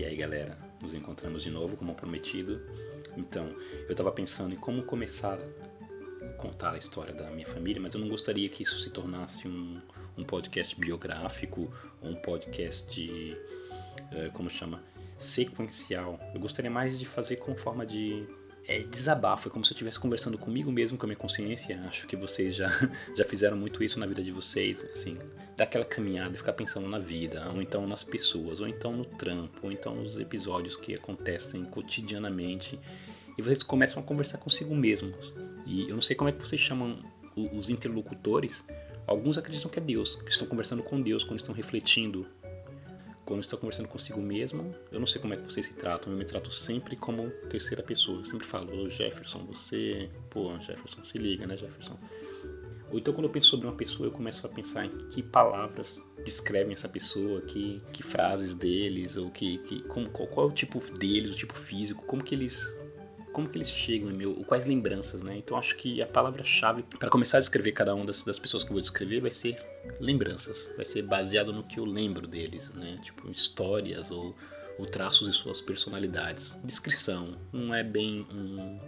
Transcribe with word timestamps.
E 0.00 0.04
aí, 0.06 0.16
galera, 0.16 0.56
nos 0.80 0.94
encontramos 0.94 1.42
de 1.42 1.50
novo, 1.50 1.76
como 1.76 1.94
prometido. 1.94 2.62
Então, 3.18 3.54
eu 3.84 3.90
estava 3.90 4.10
pensando 4.10 4.54
em 4.54 4.56
como 4.56 4.82
começar 4.82 5.38
a 5.38 6.28
contar 6.38 6.72
a 6.72 6.78
história 6.78 7.12
da 7.12 7.30
minha 7.30 7.46
família, 7.46 7.82
mas 7.82 7.92
eu 7.92 8.00
não 8.00 8.08
gostaria 8.08 8.48
que 8.48 8.62
isso 8.62 8.78
se 8.78 8.88
tornasse 8.88 9.46
um, 9.46 9.78
um 10.16 10.24
podcast 10.24 10.74
biográfico 10.80 11.70
ou 12.00 12.12
um 12.12 12.14
podcast 12.14 12.90
de. 12.90 13.36
Uh, 14.10 14.32
como 14.32 14.48
chama? 14.48 14.82
Sequencial. 15.18 16.18
Eu 16.32 16.40
gostaria 16.40 16.70
mais 16.70 16.98
de 16.98 17.04
fazer 17.04 17.36
com 17.36 17.54
forma 17.54 17.84
de 17.84 18.26
é 18.66 18.78
desabafo, 18.78 19.48
é 19.48 19.52
como 19.52 19.66
se 19.66 19.72
eu 19.72 19.74
estivesse 19.74 20.00
conversando 20.00 20.38
comigo 20.38 20.72
mesmo, 20.72 20.96
com 20.96 21.04
a 21.04 21.08
minha 21.08 21.18
consciência. 21.18 21.78
Acho 21.86 22.06
que 22.06 22.16
vocês 22.16 22.54
já, 22.54 22.70
já 23.14 23.24
fizeram 23.26 23.56
muito 23.58 23.84
isso 23.84 24.00
na 24.00 24.06
vida 24.06 24.22
de 24.22 24.32
vocês, 24.32 24.82
assim, 24.94 25.18
dar 25.60 25.64
aquela 25.64 25.84
caminhada 25.84 26.34
e 26.34 26.38
ficar 26.38 26.54
pensando 26.54 26.88
na 26.88 26.98
vida, 26.98 27.46
ou 27.54 27.60
então 27.60 27.86
nas 27.86 28.02
pessoas, 28.02 28.60
ou 28.60 28.68
então 28.68 28.96
no 28.96 29.04
trampo, 29.04 29.60
ou 29.62 29.70
então 29.70 29.94
nos 29.94 30.16
episódios 30.16 30.74
que 30.74 30.94
acontecem 30.94 31.62
cotidianamente. 31.66 32.80
E 33.36 33.42
vocês 33.42 33.62
começam 33.62 34.02
a 34.02 34.06
conversar 34.06 34.38
consigo 34.38 34.74
mesmos. 34.74 35.34
E 35.66 35.82
eu 35.82 35.94
não 35.94 36.00
sei 36.00 36.16
como 36.16 36.30
é 36.30 36.32
que 36.32 36.40
vocês 36.40 36.60
chamam 36.60 36.98
os 37.52 37.68
interlocutores. 37.68 38.64
Alguns 39.06 39.36
acreditam 39.36 39.70
que 39.70 39.78
é 39.78 39.82
Deus, 39.82 40.16
que 40.16 40.30
estão 40.30 40.46
conversando 40.46 40.82
com 40.82 41.00
Deus 41.00 41.24
quando 41.24 41.38
estão 41.38 41.54
refletindo 41.54 42.26
quando 43.30 43.42
estou 43.42 43.56
conversando 43.60 43.86
consigo 43.86 44.20
mesmo, 44.20 44.74
eu 44.90 44.98
não 44.98 45.06
sei 45.06 45.20
como 45.20 45.32
é 45.32 45.36
que 45.36 45.44
vocês 45.44 45.64
se 45.64 45.72
tratam, 45.74 46.12
eu 46.12 46.18
me 46.18 46.24
trato 46.24 46.50
sempre 46.50 46.96
como 46.96 47.30
terceira 47.48 47.80
pessoa. 47.80 48.18
Eu 48.18 48.24
sempre 48.24 48.44
falo, 48.44 48.76
ô 48.76 48.88
Jefferson, 48.88 49.44
você. 49.44 50.10
Pô, 50.28 50.50
Jefferson, 50.58 51.04
se 51.04 51.16
liga, 51.16 51.46
né, 51.46 51.56
Jefferson? 51.56 51.96
Ou 52.90 52.98
então 52.98 53.14
quando 53.14 53.24
eu 53.26 53.30
penso 53.30 53.46
sobre 53.46 53.66
uma 53.66 53.76
pessoa, 53.76 54.08
eu 54.08 54.12
começo 54.12 54.44
a 54.46 54.50
pensar 54.50 54.84
em 54.84 55.08
que 55.08 55.22
palavras 55.22 56.00
descrevem 56.24 56.72
essa 56.72 56.88
pessoa, 56.88 57.40
que, 57.42 57.80
que 57.92 58.02
frases 58.02 58.54
deles, 58.54 59.16
ou 59.16 59.30
que, 59.30 59.58
que 59.58 59.82
como, 59.82 60.10
qual, 60.10 60.28
qual 60.28 60.48
é 60.48 60.50
o 60.50 60.52
tipo 60.52 60.80
deles, 60.98 61.30
o 61.30 61.34
tipo 61.34 61.56
físico, 61.56 62.04
como 62.04 62.22
que 62.22 62.34
eles 62.34 62.80
como 63.32 63.48
que 63.48 63.56
eles 63.56 63.68
chegam 63.68 64.10
meu, 64.10 64.34
quais 64.44 64.64
lembranças, 64.64 65.22
né? 65.22 65.36
Então 65.36 65.56
acho 65.56 65.76
que 65.76 66.02
a 66.02 66.06
palavra-chave 66.06 66.82
para 66.82 67.08
começar 67.08 67.38
a 67.38 67.40
descrever 67.40 67.72
cada 67.72 67.94
uma 67.94 68.04
das, 68.04 68.24
das 68.24 68.38
pessoas 68.38 68.64
que 68.64 68.70
eu 68.70 68.74
vou 68.74 68.80
descrever 68.80 69.20
vai 69.20 69.30
ser 69.30 69.56
lembranças, 70.00 70.68
vai 70.76 70.84
ser 70.84 71.02
baseado 71.02 71.52
no 71.52 71.62
que 71.62 71.78
eu 71.78 71.84
lembro 71.84 72.26
deles, 72.26 72.72
né? 72.74 72.98
Tipo 73.02 73.30
histórias 73.30 74.10
ou, 74.10 74.34
ou 74.78 74.84
traços 74.84 75.28
de 75.28 75.34
suas 75.34 75.60
personalidades. 75.60 76.58
Descrição, 76.64 77.38
não 77.52 77.72
é 77.74 77.84
bem 77.84 78.26
um 78.32 78.80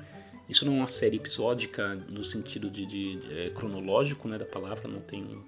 isso 0.53 0.65
não 0.65 0.75
é 0.75 0.77
uma 0.77 0.89
série 0.89 1.17
episódica 1.17 1.95
no 2.09 2.23
sentido 2.23 2.71
de, 2.71 2.87
de, 2.87 3.17
de 3.17 3.33
é, 3.33 3.51
cronológico, 3.51 4.29
né, 4.29 4.39
da 4.39 4.45
palavra, 4.45 4.89
não 4.89 5.01
tem 5.01 5.23
um, 5.23 5.43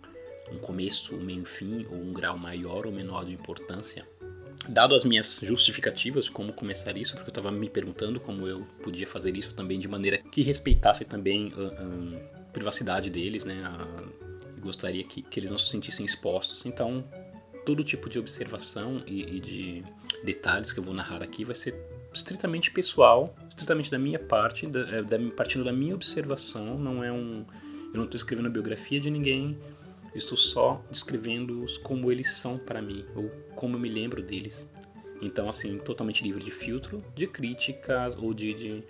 um 0.54 0.58
começo, 0.58 1.16
um 1.16 1.22
meio, 1.22 1.44
fim 1.44 1.86
ou 1.90 1.96
um 1.96 2.12
grau 2.12 2.36
maior 2.36 2.86
ou 2.86 2.92
menor 2.92 3.24
de 3.24 3.32
importância 3.32 4.06
dado 4.68 4.94
as 4.94 5.04
minhas 5.04 5.40
justificativas 5.42 6.28
como 6.28 6.52
começar 6.52 6.96
isso, 6.96 7.14
porque 7.14 7.28
eu 7.28 7.32
estava 7.32 7.52
me 7.52 7.68
perguntando 7.68 8.18
como 8.18 8.46
eu 8.46 8.66
podia 8.82 9.06
fazer 9.06 9.36
isso 9.36 9.52
também 9.54 9.78
de 9.78 9.86
maneira 9.86 10.18
que 10.18 10.42
respeitasse 10.42 11.04
também 11.04 11.52
a, 11.56 12.40
a 12.40 12.44
privacidade 12.50 13.10
deles, 13.10 13.44
né? 13.44 13.60
A, 13.62 14.04
gostaria 14.60 15.04
que, 15.04 15.20
que 15.20 15.38
eles 15.38 15.50
não 15.50 15.58
se 15.58 15.70
sentissem 15.70 16.06
expostos. 16.06 16.64
Então, 16.64 17.04
todo 17.66 17.84
tipo 17.84 18.08
de 18.08 18.18
observação 18.18 19.02
e, 19.06 19.36
e 19.36 19.40
de 19.40 19.84
detalhes 20.24 20.72
que 20.72 20.80
eu 20.80 20.84
vou 20.84 20.94
narrar 20.94 21.22
aqui 21.22 21.44
vai 21.44 21.54
ser 21.54 21.74
estritamente 22.14 22.70
pessoal, 22.70 23.34
estritamente 23.48 23.90
da 23.90 23.98
minha 23.98 24.18
parte, 24.18 24.66
da, 24.66 24.80
é, 24.80 25.02
da, 25.02 25.18
partindo 25.36 25.64
da 25.64 25.72
minha 25.72 25.94
observação. 25.94 26.78
Não 26.78 27.02
é 27.02 27.12
um, 27.12 27.44
eu 27.92 27.98
não 27.98 28.04
estou 28.04 28.16
escrevendo 28.16 28.46
a 28.46 28.50
biografia 28.50 29.00
de 29.00 29.10
ninguém. 29.10 29.58
estou 30.14 30.36
só 30.36 30.84
descrevendo-os 30.90 31.76
como 31.78 32.10
eles 32.10 32.32
são 32.32 32.58
para 32.58 32.80
mim 32.80 33.04
ou 33.14 33.28
como 33.54 33.76
eu 33.76 33.80
me 33.80 33.88
lembro 33.88 34.22
deles. 34.22 34.68
Então, 35.20 35.48
assim, 35.48 35.78
totalmente 35.78 36.22
livre 36.22 36.42
de 36.42 36.50
filtro, 36.50 37.02
de 37.14 37.26
críticas 37.26 38.16
ou 38.16 38.34
de, 38.34 38.52
de 38.52 38.84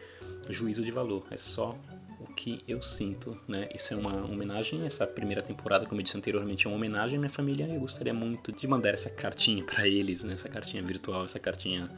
juízo 0.48 0.82
de 0.82 0.90
valor. 0.90 1.26
É 1.30 1.36
só 1.36 1.78
o 2.18 2.26
que 2.34 2.62
eu 2.66 2.80
sinto, 2.82 3.38
né? 3.46 3.68
Isso 3.74 3.94
é 3.94 3.96
uma 3.96 4.24
homenagem, 4.24 4.84
essa 4.84 5.06
primeira 5.06 5.42
temporada, 5.42 5.86
como 5.86 6.00
eu 6.00 6.02
disse 6.02 6.16
anteriormente, 6.16 6.66
é 6.66 6.70
uma 6.70 6.76
homenagem 6.76 7.16
à 7.16 7.20
minha 7.20 7.30
família. 7.30 7.66
Eu 7.66 7.80
gostaria 7.80 8.14
muito 8.14 8.50
de 8.50 8.66
mandar 8.66 8.94
essa 8.94 9.10
cartinha 9.10 9.62
para 9.62 9.86
eles, 9.86 10.24
né? 10.24 10.34
Essa 10.34 10.48
cartinha 10.48 10.82
virtual, 10.82 11.24
essa 11.24 11.38
cartinha. 11.38 11.90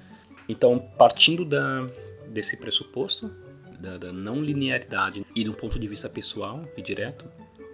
Então, 0.49 0.79
partindo 0.99 1.45
da, 1.45 1.87
desse 2.29 2.57
pressuposto, 2.57 3.31
da, 3.81 3.99
da 3.99 4.13
não 4.13 4.43
linearidade 4.43 5.25
e 5.35 5.45
do 5.45 5.53
ponto 5.53 5.79
de 5.79 5.87
vista 5.87 6.09
pessoal 6.09 6.65
e 6.77 6.83
direto, 6.83 7.27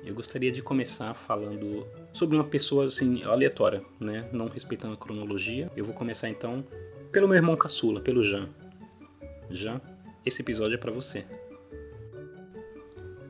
eu 0.05 0.15
gostaria 0.15 0.51
de 0.51 0.63
começar 0.63 1.15
falando 1.15 1.87
sobre 2.13 2.37
uma 2.37 2.45
pessoa 2.45 2.87
assim 2.87 3.23
aleatória, 3.23 3.83
né? 4.01 4.29
Não 4.33 4.49
respeitando 4.49 4.95
a 4.95 4.97
cronologia. 4.97 5.71
Eu 5.77 5.85
vou 5.85 5.95
começar 5.95 6.29
então 6.29 6.65
pelo 7.13 7.29
meu 7.29 7.37
irmão 7.37 7.57
caçula, 7.57 8.01
pelo 8.01 8.23
Jean. 8.25 8.49
Jean, 9.49 9.81
esse 10.27 10.43
episódio 10.43 10.75
é 10.75 10.79
para 10.79 10.91
você. 10.91 11.25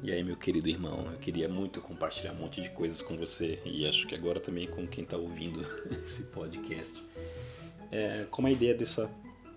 E 0.03 0.11
aí, 0.11 0.25
meu 0.25 0.37
querido 0.37 0.69
irmão, 0.69 1.07
eu 1.13 1.19
queria 1.19 1.49
muito 1.49 1.81
compartilhar 1.81 2.33
um 2.33 2.37
monte 2.37 2.61
de 2.61 2.71
coisas 2.71 3.03
com 3.03 3.17
você 3.17 3.61
e 3.65 3.87
acho 3.87 4.07
que 4.07 4.15
agora 4.15 4.41
também 4.41 4.67
com 4.67 4.87
quem 4.87 5.05
está 5.05 5.17
ouvindo 5.17 5.65
esse 6.03 6.25
podcast. 6.25 7.05
É, 7.91 8.27
como 8.31 8.49
a 8.49 8.51
ideia 8.51 8.75
dessa 8.75 9.09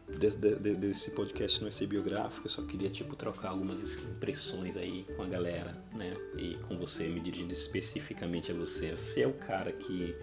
de, 0.08 0.30
de, 0.36 0.76
desse 0.76 1.12
podcast 1.12 1.62
não 1.62 1.68
é 1.68 1.72
ser 1.72 1.88
biográfico, 1.88 2.46
eu 2.46 2.50
só 2.50 2.64
queria 2.64 2.90
tipo 2.90 3.16
trocar 3.16 3.50
algumas 3.50 3.98
impressões 3.98 4.78
aí 4.78 5.06
com 5.16 5.24
a 5.24 5.26
galera, 5.26 5.76
né? 5.94 6.16
E 6.38 6.56
com 6.68 6.78
você, 6.78 7.08
me 7.08 7.20
dirigindo 7.20 7.52
especificamente 7.52 8.52
a 8.52 8.56
você. 8.56 8.92
Você 8.92 9.22
é 9.22 9.28
o 9.28 9.34
cara 9.34 9.72
que, 9.72 10.16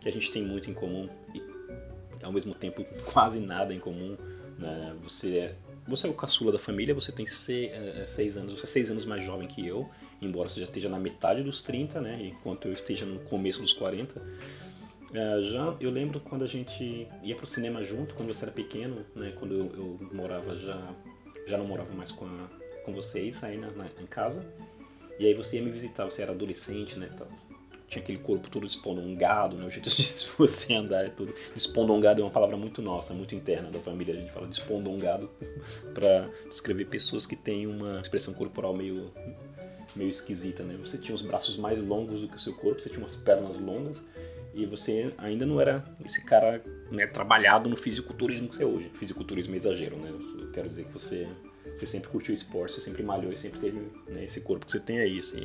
que 0.00 0.08
a 0.08 0.12
gente 0.12 0.30
tem 0.30 0.42
muito 0.42 0.70
em 0.70 0.74
comum 0.74 1.08
e 1.34 1.42
ao 2.22 2.32
mesmo 2.32 2.54
tempo 2.54 2.84
quase 3.12 3.40
nada 3.40 3.72
em 3.72 3.78
comum. 3.78 4.16
Né? 4.58 4.96
Você 5.02 5.38
é 5.38 5.56
você 5.86 6.06
é 6.06 6.10
o 6.10 6.14
caçula 6.14 6.50
da 6.50 6.58
família, 6.58 6.94
você 6.94 7.12
tem 7.12 7.26
seis, 7.26 7.70
é, 7.70 8.06
seis 8.06 8.36
anos, 8.38 8.52
você 8.52 8.64
é 8.64 8.68
seis 8.68 8.90
anos 8.90 9.04
mais 9.04 9.22
jovem 9.22 9.46
que 9.46 9.66
eu, 9.66 9.88
embora 10.20 10.48
você 10.48 10.60
já 10.60 10.66
esteja 10.66 10.88
na 10.88 10.98
metade 10.98 11.42
dos 11.42 11.60
30, 11.60 12.00
né? 12.00 12.32
Enquanto 12.32 12.66
eu 12.66 12.72
esteja 12.72 13.04
no 13.04 13.20
começo 13.20 13.60
dos 13.60 13.74
40. 13.74 14.20
É, 15.14 15.40
já 15.42 15.76
eu 15.80 15.90
lembro 15.90 16.18
quando 16.18 16.42
a 16.42 16.46
gente 16.46 17.08
ia 17.22 17.36
pro 17.36 17.46
cinema 17.46 17.84
junto, 17.84 18.16
quando 18.16 18.34
você 18.34 18.44
era 18.44 18.52
pequeno, 18.52 19.06
né? 19.14 19.32
Quando 19.38 19.54
eu, 19.54 19.72
eu 19.76 20.08
morava 20.12 20.54
já 20.56 20.92
já 21.46 21.56
não 21.56 21.66
morava 21.66 21.92
mais 21.94 22.10
com, 22.10 22.24
a, 22.24 22.48
com 22.84 22.92
vocês 22.92 23.42
aí 23.44 23.56
na, 23.56 23.70
na, 23.70 23.86
em 24.00 24.06
casa. 24.06 24.44
E 25.18 25.26
aí 25.26 25.34
você 25.34 25.56
ia 25.56 25.62
me 25.62 25.70
visitar, 25.70 26.04
você 26.04 26.22
era 26.22 26.32
adolescente, 26.32 26.98
né? 26.98 27.08
tinha 27.86 28.02
aquele 28.02 28.18
corpo 28.18 28.48
todo 28.48 28.66
despondongado, 28.66 29.56
né? 29.56 29.66
O 29.66 29.70
jeito 29.70 29.88
de 29.88 30.26
você 30.36 30.74
andar 30.74 31.04
é 31.04 31.10
tudo. 31.10 31.32
Despondongado 31.54 32.20
é 32.20 32.24
uma 32.24 32.30
palavra 32.30 32.56
muito 32.56 32.82
nossa, 32.82 33.14
muito 33.14 33.36
interna 33.36 33.70
da 33.70 33.78
família. 33.78 34.14
A 34.14 34.16
gente 34.16 34.32
fala 34.32 34.48
despondongado 34.48 35.30
para 35.94 36.28
descrever 36.48 36.86
pessoas 36.86 37.24
que 37.24 37.36
têm 37.36 37.68
uma 37.68 38.00
expressão 38.00 38.34
corporal 38.34 38.74
meio 38.74 39.12
meio 39.94 40.10
esquisita, 40.10 40.64
né? 40.64 40.76
Você 40.82 40.98
tinha 40.98 41.14
os 41.14 41.22
braços 41.22 41.56
mais 41.56 41.86
longos 41.86 42.20
do 42.20 42.26
que 42.26 42.36
o 42.36 42.40
seu 42.40 42.52
corpo, 42.54 42.80
você 42.80 42.88
tinha 42.88 43.00
umas 43.00 43.14
pernas 43.14 43.60
longas 43.60 44.02
e 44.54 44.64
você 44.66 45.12
ainda 45.18 45.44
não 45.44 45.60
era 45.60 45.84
esse 46.04 46.24
cara 46.24 46.62
né, 46.90 47.06
trabalhado 47.06 47.68
no 47.68 47.76
fisiculturismo 47.76 48.48
que 48.48 48.56
você 48.56 48.62
é 48.62 48.66
hoje. 48.66 48.88
Fisiculturismo 48.94 49.54
é 49.54 49.56
exagero, 49.56 49.96
né? 49.96 50.10
Eu 50.38 50.52
quero 50.52 50.68
dizer 50.68 50.84
que 50.84 50.92
você, 50.92 51.26
você 51.76 51.84
sempre 51.84 52.08
curtiu 52.08 52.32
esporte, 52.32 52.74
você 52.74 52.80
sempre 52.80 53.02
malhou 53.02 53.32
e 53.32 53.36
sempre 53.36 53.58
teve 53.58 53.80
né, 54.06 54.24
esse 54.24 54.40
corpo 54.40 54.64
que 54.64 54.70
você 54.70 54.78
tem 54.78 55.00
aí, 55.00 55.18
assim. 55.18 55.44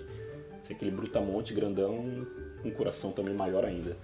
Você 0.61 0.73
é 0.73 0.75
aquele 0.75 0.91
brutamonte 0.91 1.53
grandão, 1.53 2.27
com 2.61 2.69
um 2.69 2.71
coração 2.71 3.11
também 3.11 3.33
maior 3.33 3.65
ainda. 3.65 3.97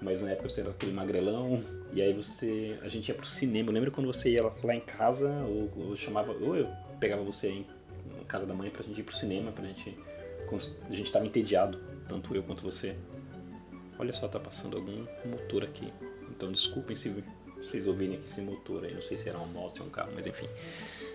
Mas 0.00 0.22
na 0.22 0.30
época 0.30 0.48
você 0.48 0.60
era 0.60 0.70
aquele 0.70 0.92
magrelão, 0.92 1.60
e 1.92 2.02
aí 2.02 2.12
você. 2.12 2.78
A 2.82 2.88
gente 2.88 3.08
ia 3.08 3.14
pro 3.14 3.26
cinema. 3.26 3.70
Eu 3.70 3.74
lembro 3.74 3.90
quando 3.90 4.06
você 4.06 4.30
ia 4.30 4.42
lá 4.42 4.74
em 4.74 4.80
casa, 4.80 5.28
ou, 5.44 5.70
ou 5.76 5.96
chamava. 5.96 6.32
Ou 6.32 6.56
eu 6.56 6.68
pegava 7.00 7.22
você 7.22 7.48
aí 7.48 7.66
na 8.18 8.24
casa 8.24 8.46
da 8.46 8.54
mãe 8.54 8.70
pra 8.70 8.82
gente 8.82 9.00
ir 9.00 9.04
pro 9.04 9.16
cinema, 9.16 9.50
pra 9.52 9.64
gente. 9.64 9.96
A 10.90 10.94
gente 10.94 11.10
tava 11.10 11.24
entediado, 11.24 11.80
tanto 12.08 12.34
eu 12.34 12.42
quanto 12.42 12.62
você. 12.62 12.94
Olha 14.02 14.12
só, 14.12 14.26
tá 14.26 14.40
passando 14.40 14.76
algum 14.76 15.06
motor 15.24 15.62
aqui. 15.62 15.92
Então 16.28 16.50
desculpem 16.50 16.96
se 16.96 17.08
vocês 17.56 17.86
ouvirem 17.86 18.18
esse 18.26 18.40
motor 18.40 18.84
aí. 18.84 18.92
Não 18.92 19.00
sei 19.00 19.16
se 19.16 19.28
era 19.28 19.38
um 19.38 19.46
moto 19.46 19.78
ou 19.78 19.86
um 19.86 19.90
carro, 19.90 20.10
mas 20.12 20.26
enfim. 20.26 20.48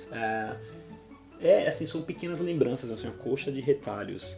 É, 0.09 0.55
é, 1.41 1.67
assim, 1.67 1.85
são 1.85 2.01
pequenas 2.01 2.39
lembranças, 2.39 2.89
assim, 2.89 3.07
uma 3.07 3.17
coxa 3.17 3.51
de 3.51 3.59
retalhos. 3.59 4.37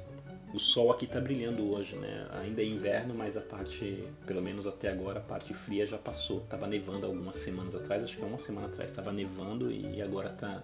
O 0.52 0.58
sol 0.58 0.92
aqui 0.92 1.06
tá 1.06 1.22
brilhando 1.22 1.72
hoje, 1.72 1.96
né? 1.98 2.28
Ainda 2.42 2.64
é 2.64 2.66
inverno, 2.66 3.14
mas 3.14 3.38
a 3.38 3.42
parte, 3.42 4.04
pelo 4.26 4.42
menos 4.42 4.66
até 4.66 4.90
agora, 4.90 5.20
a 5.20 5.22
parte 5.22 5.54
fria 5.54 5.86
já 5.86 6.00
passou. 6.00 6.40
Tava 6.50 6.66
nevando 6.66 7.06
algumas 7.06 7.36
semanas 7.36 7.76
atrás, 7.76 8.04
acho 8.04 8.18
que 8.18 8.26
uma 8.26 8.40
semana 8.40 8.66
atrás 8.66 8.92
tava 8.92 9.12
nevando 9.12 9.72
e 9.72 10.02
agora 10.02 10.30
tá, 10.30 10.64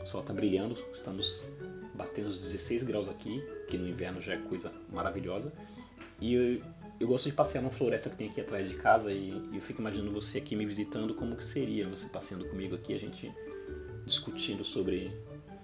o 0.00 0.06
sol 0.06 0.22
tá 0.22 0.32
brilhando. 0.32 0.76
Estamos 0.92 1.44
batendo 1.94 2.28
os 2.28 2.38
16 2.38 2.84
graus 2.84 3.08
aqui, 3.08 3.42
que 3.68 3.76
no 3.76 3.88
inverno 3.88 4.20
já 4.20 4.34
é 4.34 4.36
coisa 4.36 4.70
maravilhosa. 4.88 5.52
E 6.20 6.62
eu 7.04 7.08
gosto 7.08 7.26
de 7.26 7.32
passear 7.32 7.60
numa 7.60 7.70
floresta 7.70 8.08
que 8.08 8.16
tem 8.16 8.30
aqui 8.30 8.40
atrás 8.40 8.66
de 8.66 8.76
casa 8.76 9.12
e, 9.12 9.30
eu 9.52 9.60
fico 9.60 9.80
imaginando 9.80 10.10
você 10.10 10.38
aqui 10.38 10.56
me 10.56 10.64
visitando, 10.64 11.14
como 11.14 11.36
que 11.36 11.44
seria 11.44 11.86
você 11.86 12.08
passeando 12.08 12.46
comigo 12.46 12.74
aqui, 12.74 12.94
a 12.94 12.98
gente 12.98 13.30
discutindo 14.06 14.64
sobre, 14.64 15.14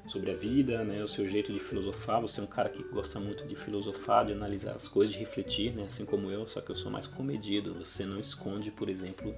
sobre 0.07 0.31
a 0.33 0.35
vida, 0.35 0.85
né, 0.85 1.03
o 1.03 1.09
seu 1.09 1.27
jeito 1.27 1.51
de 1.51 1.59
filosofar. 1.59 2.21
Você 2.21 2.41
é 2.41 2.45
um 2.45 2.47
cara 2.47 2.69
que 2.69 2.83
gosta 2.83 3.19
muito 3.19 3.47
de 3.47 3.57
filosofar, 3.57 4.27
de 4.27 4.33
analisar 4.33 4.73
as 4.73 4.87
coisas, 4.87 5.15
de 5.15 5.19
refletir, 5.19 5.73
né, 5.73 5.85
assim 5.85 6.05
como 6.05 6.31
eu, 6.31 6.47
só 6.47 6.61
que 6.61 6.71
eu 6.71 6.77
sou 6.77 6.93
mais 6.93 7.07
comedido. 7.07 7.75
Você 7.75 8.05
não 8.05 8.21
esconde, 8.21 8.71
por 8.71 8.91
exemplo, 8.91 9.35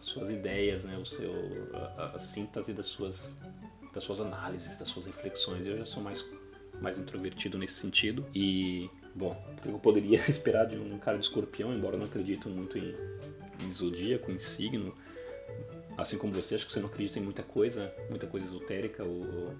suas 0.00 0.30
ideias, 0.30 0.84
né? 0.84 0.96
O 0.96 1.04
seu, 1.04 1.30
a, 1.74 2.16
a, 2.16 2.20
síntese 2.20 2.72
das 2.72 2.86
suas, 2.86 3.36
das 3.92 4.02
suas 4.02 4.20
análises, 4.20 4.78
das 4.78 4.88
suas 4.88 5.04
reflexões. 5.04 5.66
Eu 5.66 5.76
já 5.76 5.84
sou 5.84 6.02
mais, 6.02 6.24
mais 6.80 6.98
introvertido 6.98 7.58
nesse 7.58 7.74
sentido. 7.74 8.24
E, 8.34 8.88
bom, 9.14 9.36
o 9.56 9.62
que 9.62 9.68
eu 9.68 9.78
poderia 9.78 10.18
esperar 10.28 10.66
de 10.66 10.76
um 10.76 10.98
cara 10.98 11.18
de 11.18 11.24
escorpião, 11.24 11.72
embora 11.72 11.94
eu 11.94 11.98
não 12.00 12.06
acredito 12.06 12.48
muito 12.48 12.76
em, 12.76 12.94
em 13.62 13.72
zodíaco, 13.72 14.30
em 14.30 14.38
signo, 14.38 14.94
assim 15.96 16.18
como 16.18 16.32
você, 16.32 16.56
acho 16.56 16.66
que 16.66 16.72
você 16.72 16.80
não 16.80 16.88
acredita 16.88 17.18
em 17.18 17.22
muita 17.22 17.42
coisa, 17.42 17.94
muita 18.10 18.26
coisa 18.26 18.46
esotérica, 18.46 19.04
ou, 19.04 19.54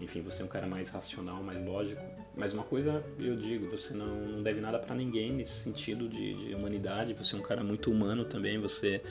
enfim, 0.00 0.22
você 0.22 0.42
é 0.42 0.44
um 0.44 0.48
cara 0.48 0.66
mais 0.66 0.88
racional, 0.90 1.42
mais 1.42 1.64
lógico. 1.64 2.02
Mas 2.34 2.52
uma 2.52 2.64
coisa 2.64 3.04
eu 3.18 3.36
digo, 3.36 3.68
você 3.70 3.94
não, 3.94 4.14
não 4.26 4.42
deve 4.42 4.60
nada 4.60 4.78
para 4.78 4.94
ninguém 4.94 5.32
nesse 5.32 5.52
sentido 5.52 6.08
de, 6.08 6.34
de, 6.34 6.54
humanidade, 6.54 7.14
você 7.14 7.34
é 7.34 7.38
um 7.38 7.42
cara 7.42 7.62
muito 7.62 7.90
humano 7.90 8.24
também, 8.24 8.58
você, 8.58 9.02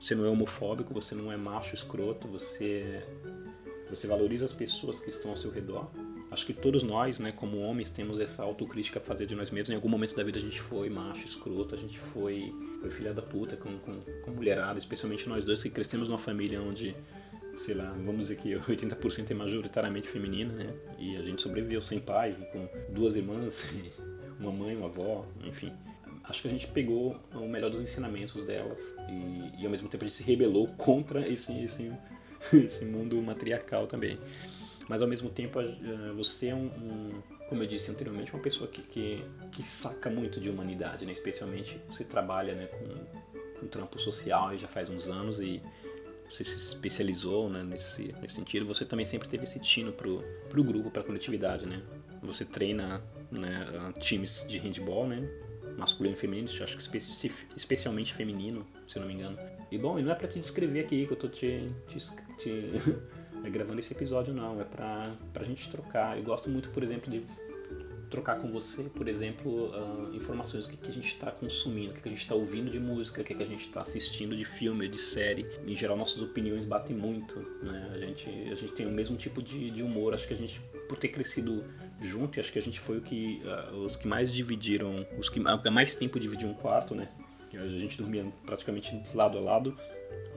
você 0.00 0.14
não 0.14 0.24
é 0.24 0.28
homofóbico, 0.28 0.92
você 0.92 1.14
não 1.14 1.30
é 1.32 1.36
macho 1.36 1.74
escroto, 1.74 2.28
você, 2.28 3.02
você 3.88 4.06
valoriza 4.06 4.46
as 4.46 4.52
pessoas 4.52 5.00
que 5.00 5.10
estão 5.10 5.30
ao 5.30 5.36
seu 5.36 5.50
redor. 5.50 5.90
Acho 6.30 6.46
que 6.46 6.52
todos 6.52 6.82
nós, 6.82 7.18
né, 7.18 7.32
como 7.32 7.58
homens, 7.58 7.90
temos 7.90 8.20
essa 8.20 8.42
autocrítica 8.42 9.00
a 9.00 9.02
fazer 9.02 9.26
de 9.26 9.34
nós 9.34 9.50
mesmos. 9.50 9.70
Em 9.70 9.74
algum 9.74 9.88
momento 9.88 10.14
da 10.14 10.22
vida 10.22 10.38
a 10.38 10.40
gente 10.40 10.60
foi 10.60 10.88
macho, 10.88 11.24
escroto, 11.26 11.74
a 11.74 11.78
gente 11.78 11.98
foi 11.98 12.52
foi 12.80 12.90
filha 12.90 13.12
da 13.12 13.20
puta 13.20 13.56
com, 13.56 13.78
com, 13.78 14.00
com 14.00 14.30
mulherada, 14.30 14.78
especialmente 14.78 15.28
nós 15.28 15.44
dois 15.44 15.62
que 15.62 15.70
crescemos 15.70 16.08
numa 16.08 16.18
família 16.18 16.60
onde, 16.60 16.96
sei 17.56 17.74
lá, 17.74 17.92
vamos 18.04 18.20
dizer 18.20 18.36
que 18.36 18.54
80% 18.56 19.30
é 19.30 19.34
majoritariamente 19.34 20.08
feminina, 20.08 20.52
né? 20.52 20.74
E 20.98 21.16
a 21.16 21.22
gente 21.22 21.42
sobreviveu 21.42 21.82
sem 21.82 22.00
pai, 22.00 22.34
com 22.52 22.68
duas 22.92 23.16
irmãs, 23.16 23.72
uma 24.40 24.50
mãe, 24.50 24.74
uma 24.76 24.86
avó, 24.86 25.26
enfim. 25.44 25.72
Acho 26.24 26.42
que 26.42 26.48
a 26.48 26.50
gente 26.50 26.68
pegou 26.68 27.18
o 27.34 27.48
melhor 27.48 27.70
dos 27.70 27.80
ensinamentos 27.80 28.44
delas 28.44 28.94
e, 29.08 29.62
e 29.62 29.64
ao 29.64 29.70
mesmo 29.70 29.88
tempo 29.88 30.04
a 30.04 30.06
gente 30.06 30.16
se 30.16 30.22
rebelou 30.22 30.68
contra 30.68 31.26
esse, 31.26 31.52
esse, 31.62 31.92
esse 32.52 32.84
mundo 32.84 33.20
matriarcal 33.20 33.86
também. 33.86 34.18
Mas 34.90 35.02
ao 35.02 35.06
mesmo 35.06 35.30
tempo 35.30 35.60
você 36.16 36.48
é 36.48 36.54
um, 36.54 36.66
um 36.66 37.22
como 37.48 37.62
eu 37.62 37.66
disse 37.66 37.92
anteriormente, 37.92 38.34
uma 38.34 38.42
pessoa 38.42 38.68
que, 38.68 38.82
que, 38.82 39.24
que 39.52 39.62
saca 39.62 40.10
muito 40.10 40.40
de 40.40 40.50
humanidade, 40.50 41.06
né? 41.06 41.12
Especialmente 41.12 41.80
você 41.88 42.02
trabalha 42.02 42.56
né, 42.56 42.66
com, 42.66 43.60
com 43.60 43.68
trampo 43.68 44.00
social 44.00 44.56
já 44.56 44.66
faz 44.66 44.90
uns 44.90 45.06
anos 45.06 45.38
e 45.38 45.62
você 46.28 46.42
se 46.42 46.56
especializou 46.56 47.48
né, 47.48 47.62
nesse, 47.62 48.12
nesse 48.20 48.34
sentido. 48.34 48.66
Você 48.66 48.84
também 48.84 49.06
sempre 49.06 49.28
teve 49.28 49.44
esse 49.44 49.60
tino 49.60 49.92
pro, 49.92 50.24
pro 50.48 50.64
grupo, 50.64 50.90
pra 50.90 51.04
coletividade, 51.04 51.66
né? 51.66 51.80
Você 52.24 52.44
treina 52.44 53.00
né, 53.30 53.92
times 54.00 54.44
de 54.48 54.58
handball, 54.58 55.06
né? 55.06 55.22
Masculino 55.78 56.16
e 56.16 56.18
feminino, 56.18 56.48
acho 56.48 56.76
que 56.76 56.82
especi 56.82 57.32
especialmente 57.56 58.12
feminino, 58.12 58.66
se 58.88 58.98
não 58.98 59.06
me 59.06 59.14
engano. 59.14 59.38
E 59.70 59.78
bom, 59.78 60.00
e 60.00 60.02
não 60.02 60.10
é 60.10 60.16
pra 60.16 60.26
te 60.26 60.40
descrever 60.40 60.80
aqui 60.80 61.06
que 61.06 61.12
eu 61.12 61.16
tô 61.16 61.28
te, 61.28 61.70
te, 61.86 61.98
te 62.38 62.72
é 63.44 63.50
gravando 63.50 63.80
esse 63.80 63.92
episódio, 63.92 64.34
não. 64.34 64.60
É 64.60 64.64
pra, 64.64 65.14
pra 65.32 65.44
gente 65.44 65.70
trocar. 65.70 66.16
Eu 66.16 66.24
gosto 66.24 66.50
muito, 66.50 66.68
por 66.70 66.82
exemplo, 66.82 67.10
de 67.10 67.24
trocar 68.10 68.38
com 68.38 68.50
você, 68.50 68.82
por 68.82 69.06
exemplo, 69.06 69.70
uh, 69.70 70.14
informações 70.14 70.66
do 70.66 70.72
que, 70.72 70.76
que 70.78 70.90
a 70.90 70.92
gente 70.92 71.06
está 71.06 71.30
consumindo, 71.30 71.92
o 71.92 71.94
que, 71.94 72.02
que 72.02 72.08
a 72.08 72.12
gente 72.12 72.22
está 72.22 72.34
ouvindo 72.34 72.68
de 72.68 72.80
música, 72.80 73.22
o 73.22 73.24
que, 73.24 73.34
que 73.34 73.42
a 73.42 73.46
gente 73.46 73.66
está 73.66 73.82
assistindo 73.82 74.36
de 74.36 74.44
filme, 74.44 74.88
de 74.88 74.98
série. 74.98 75.46
Em 75.64 75.76
geral, 75.76 75.96
nossas 75.96 76.20
opiniões 76.20 76.64
batem 76.64 76.96
muito, 76.96 77.38
né? 77.62 77.90
A 77.94 77.98
gente, 77.98 78.28
a 78.28 78.54
gente 78.56 78.72
tem 78.72 78.86
o 78.86 78.90
mesmo 78.90 79.16
tipo 79.16 79.40
de, 79.40 79.70
de 79.70 79.82
humor. 79.82 80.12
Acho 80.12 80.26
que 80.26 80.34
a 80.34 80.36
gente, 80.36 80.60
por 80.88 80.98
ter 80.98 81.08
crescido 81.08 81.62
junto, 82.00 82.40
acho 82.40 82.52
que 82.52 82.58
a 82.58 82.62
gente 82.62 82.80
foi 82.80 82.98
o 82.98 83.00
que, 83.00 83.40
uh, 83.44 83.76
os 83.76 83.94
que 83.94 84.08
mais 84.08 84.32
dividiram, 84.32 85.06
os 85.16 85.28
que 85.28 85.38
mais 85.70 85.94
tempo 85.94 86.18
dividiu 86.18 86.48
um 86.48 86.54
quarto, 86.54 86.94
né? 86.94 87.08
A 87.52 87.66
gente 87.66 87.98
dormia 87.98 88.24
praticamente 88.46 89.00
lado 89.14 89.38
a 89.38 89.40
lado. 89.40 89.76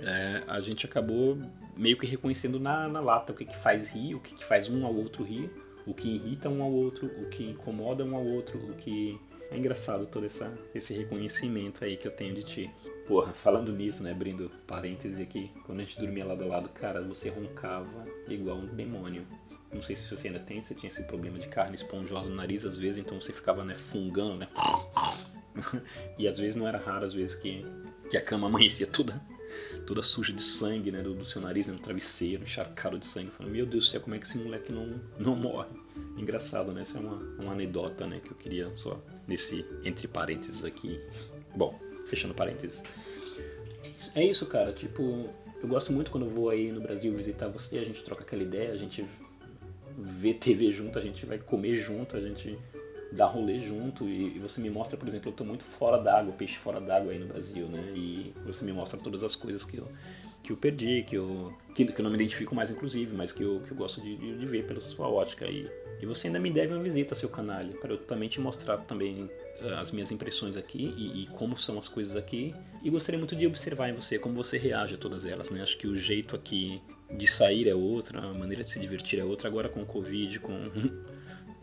É, 0.02 0.44
a 0.48 0.60
gente 0.60 0.86
acabou 0.86 1.38
meio 1.76 1.98
que 1.98 2.06
reconhecendo 2.06 2.60
na, 2.60 2.88
na 2.88 3.00
lata 3.00 3.34
o 3.34 3.36
que, 3.36 3.46
que 3.46 3.58
faz 3.58 3.92
rir, 3.92 4.16
o 4.16 4.20
que, 4.20 4.36
que 4.36 4.46
faz 4.46 4.70
um 4.70 4.86
ao 4.86 4.94
outro 4.94 5.24
rir, 5.24 5.50
o 5.86 5.94
que 5.94 6.08
irrita 6.08 6.50
um 6.50 6.64
ao 6.64 6.72
outro, 6.72 7.08
o 7.08 7.30
que 7.30 7.44
incomoda 7.44 8.04
um 8.04 8.16
ao 8.16 8.26
outro, 8.26 8.58
o 8.60 8.74
que. 8.76 9.20
É 9.52 9.58
engraçado 9.58 10.08
todo 10.08 10.26
essa, 10.26 10.52
esse 10.74 10.94
reconhecimento 10.96 11.86
aí 11.86 11.96
que 11.96 12.08
eu 12.08 12.12
tenho 12.12 12.34
de 12.34 12.42
ti. 12.42 12.72
Porra, 13.06 13.34
falando 13.34 13.72
nisso, 13.72 14.02
né, 14.02 14.10
abrindo 14.10 14.50
parêntese 14.66 15.22
aqui, 15.22 15.52
quando 15.64 15.82
a 15.82 15.84
gente 15.84 16.00
dormia 16.00 16.26
lado 16.26 16.44
a 16.44 16.48
lado, 16.48 16.70
cara, 16.70 17.04
você 17.04 17.30
roncava 17.30 18.08
igual 18.28 18.58
um 18.58 18.66
demônio. 18.66 19.28
Não 19.72 19.82
sei 19.82 19.96
se 19.96 20.10
você 20.10 20.28
ainda 20.28 20.40
tem, 20.40 20.60
você 20.60 20.74
tinha 20.74 20.88
esse 20.88 21.04
problema 21.04 21.38
de 21.38 21.48
carne 21.50 21.76
esponjosa 21.76 22.30
no 22.30 22.36
nariz 22.36 22.66
às 22.66 22.78
vezes, 22.78 23.00
então 23.00 23.22
você 23.22 23.32
ficava, 23.32 23.64
né, 23.64 23.76
fungando, 23.76 24.38
né? 24.38 24.48
e 26.18 26.28
às 26.28 26.40
vezes 26.40 26.56
não 26.56 26.68
era 26.68 26.80
raro, 26.80 27.06
às 27.06 27.14
vezes 27.14 27.36
que, 27.36 27.64
que 28.10 28.18
a 28.18 28.22
cama 28.22 28.48
amanhecia 28.48 28.88
toda 28.88 29.22
toda 29.86 30.02
suja 30.02 30.34
de 30.34 30.42
sangue, 30.42 30.92
né, 30.92 31.02
do, 31.02 31.14
do 31.14 31.26
seu 31.26 31.42
nariz, 31.42 31.68
né, 31.68 31.74
no 31.74 31.80
travesseiro, 31.80 32.44
encharcado 32.44 32.98
de 32.98 33.06
sangue. 33.06 33.32
Falando, 33.32 33.52
meu 33.52 33.66
Deus 33.66 33.86
do 33.86 33.92
céu, 33.92 34.02
como 34.02 34.16
é 34.16 34.20
que 34.20 34.26
esse 34.26 34.38
moleque 34.38 34.72
não, 34.72 35.00
não 35.20 35.36
morre? 35.36 35.70
Engraçado, 36.18 36.72
né? 36.72 36.82
Essa 36.82 36.98
é 36.98 37.02
uma, 37.02 37.16
uma 37.40 37.52
anedota, 37.54 38.06
né, 38.08 38.20
que 38.24 38.32
eu 38.32 38.38
queria 38.38 38.72
só 38.76 39.02
nesse 39.28 39.66
entre 39.84 40.08
parênteses 40.08 40.64
aqui. 40.64 41.00
Bom, 41.56 41.80
fechando 42.06 42.34
parênteses. 42.34 42.84
É 44.16 44.24
isso, 44.24 44.46
cara. 44.46 44.74
Tipo, 44.74 45.30
eu 45.62 45.68
gosto 45.68 45.94
muito 45.94 46.12
quando 46.12 46.26
eu 46.26 46.30
vou 46.30 46.50
aí 46.50 46.72
no 46.72 46.82
Brasil 46.82 47.16
visitar 47.16 47.48
você, 47.48 47.80
a 47.80 47.86
gente 47.86 48.04
troca 48.04 48.24
aquela 48.24 48.44
ideia, 48.44 48.72
a 48.72 48.76
gente 48.76 49.06
vê 49.98 50.34
TV 50.34 50.72
junto, 50.72 50.98
a 50.98 51.02
gente 51.02 51.26
vai 51.26 51.38
comer 51.38 51.76
junto, 51.76 52.18
a 52.18 52.20
gente 52.20 52.58
dar 53.14 53.28
rolê 53.28 53.60
junto 53.60 54.08
e, 54.08 54.36
e, 54.36 54.40
você 54.40 54.60
me 54.60 54.70
mostra, 54.70 54.98
por 54.98 55.08
exemplo, 55.08 55.30
eu 55.30 55.32
estou 55.32 55.46
muito 55.46 55.64
fora 55.64 55.98
d'água, 55.98 56.34
peixe 56.34 56.58
fora 56.58 56.82
d'água 56.82 57.12
aí 57.12 57.20
no 57.20 57.28
Brasil, 57.28 57.68
né? 57.68 57.94
E 57.96 58.34
você 58.46 58.66
me 58.66 58.74
mostra 58.74 59.00
todas 59.00 59.24
as 59.24 59.36
coisas 59.36 59.66
que 59.66 59.78
eu, 59.78 59.88
que 60.42 60.52
eu 60.52 60.58
perdi, 60.58 61.04
que 61.04 61.16
eu, 61.16 61.54
que, 61.76 61.86
que 61.86 62.00
eu 62.00 62.04
não 62.04 62.10
me 62.10 62.18
identifico 62.18 62.56
mais, 62.56 62.72
inclusive, 62.72 63.16
mas 63.16 63.32
que 63.32 63.44
eu, 63.44 63.62
que 63.62 63.72
eu 63.72 63.78
gosto 63.78 64.02
de, 64.02 64.16
de 64.16 64.46
ver 64.46 64.66
pela 64.66 64.80
sua 64.80 65.08
ótica. 65.08 65.46
E, 65.46 65.70
e 66.02 66.06
você 66.06 66.28
ainda 66.28 66.40
me 66.40 66.50
deve 66.50 66.74
uma 66.74 66.82
visita 66.82 67.14
seu 67.14 67.30
canal, 67.30 67.66
para 67.80 67.94
eu 67.94 67.98
também 67.98 68.28
te 68.28 68.42
mostrar 68.42 68.78
também 68.80 69.30
uh, 69.62 69.76
as 69.80 69.92
minhas 69.92 70.12
impressões 70.12 70.58
aqui 70.58 70.94
e, 70.98 71.24
e, 71.24 71.28
como 71.28 71.56
são 71.56 71.78
as 71.78 71.88
coisas 71.88 72.16
aqui. 72.16 72.54
E 72.84 72.90
gostaria 72.90 73.20
muito 73.20 73.36
de 73.36 73.46
observar 73.46 73.90
em 73.90 73.94
você 73.94 74.18
como 74.18 74.36
você 74.36 74.58
reage 74.58 74.96
a 74.96 74.98
todas 74.98 75.26
elas, 75.26 75.52
né? 75.52 75.62
Acho 75.62 75.78
que 75.78 75.88
o 75.88 75.96
jeito 75.96 76.36
aqui 76.36 76.82
de 77.16 77.28
sair 77.28 77.68
é 77.70 77.76
outra, 77.76 78.20
a 78.20 78.34
maneira 78.34 78.64
de 78.64 78.72
se 78.72 78.80
divertir 78.80 79.20
é 79.20 79.24
outra. 79.24 79.48
Agora 79.48 79.70
com 79.70 79.84
o 79.84 79.86
Covid, 79.86 80.40
com 80.40 80.72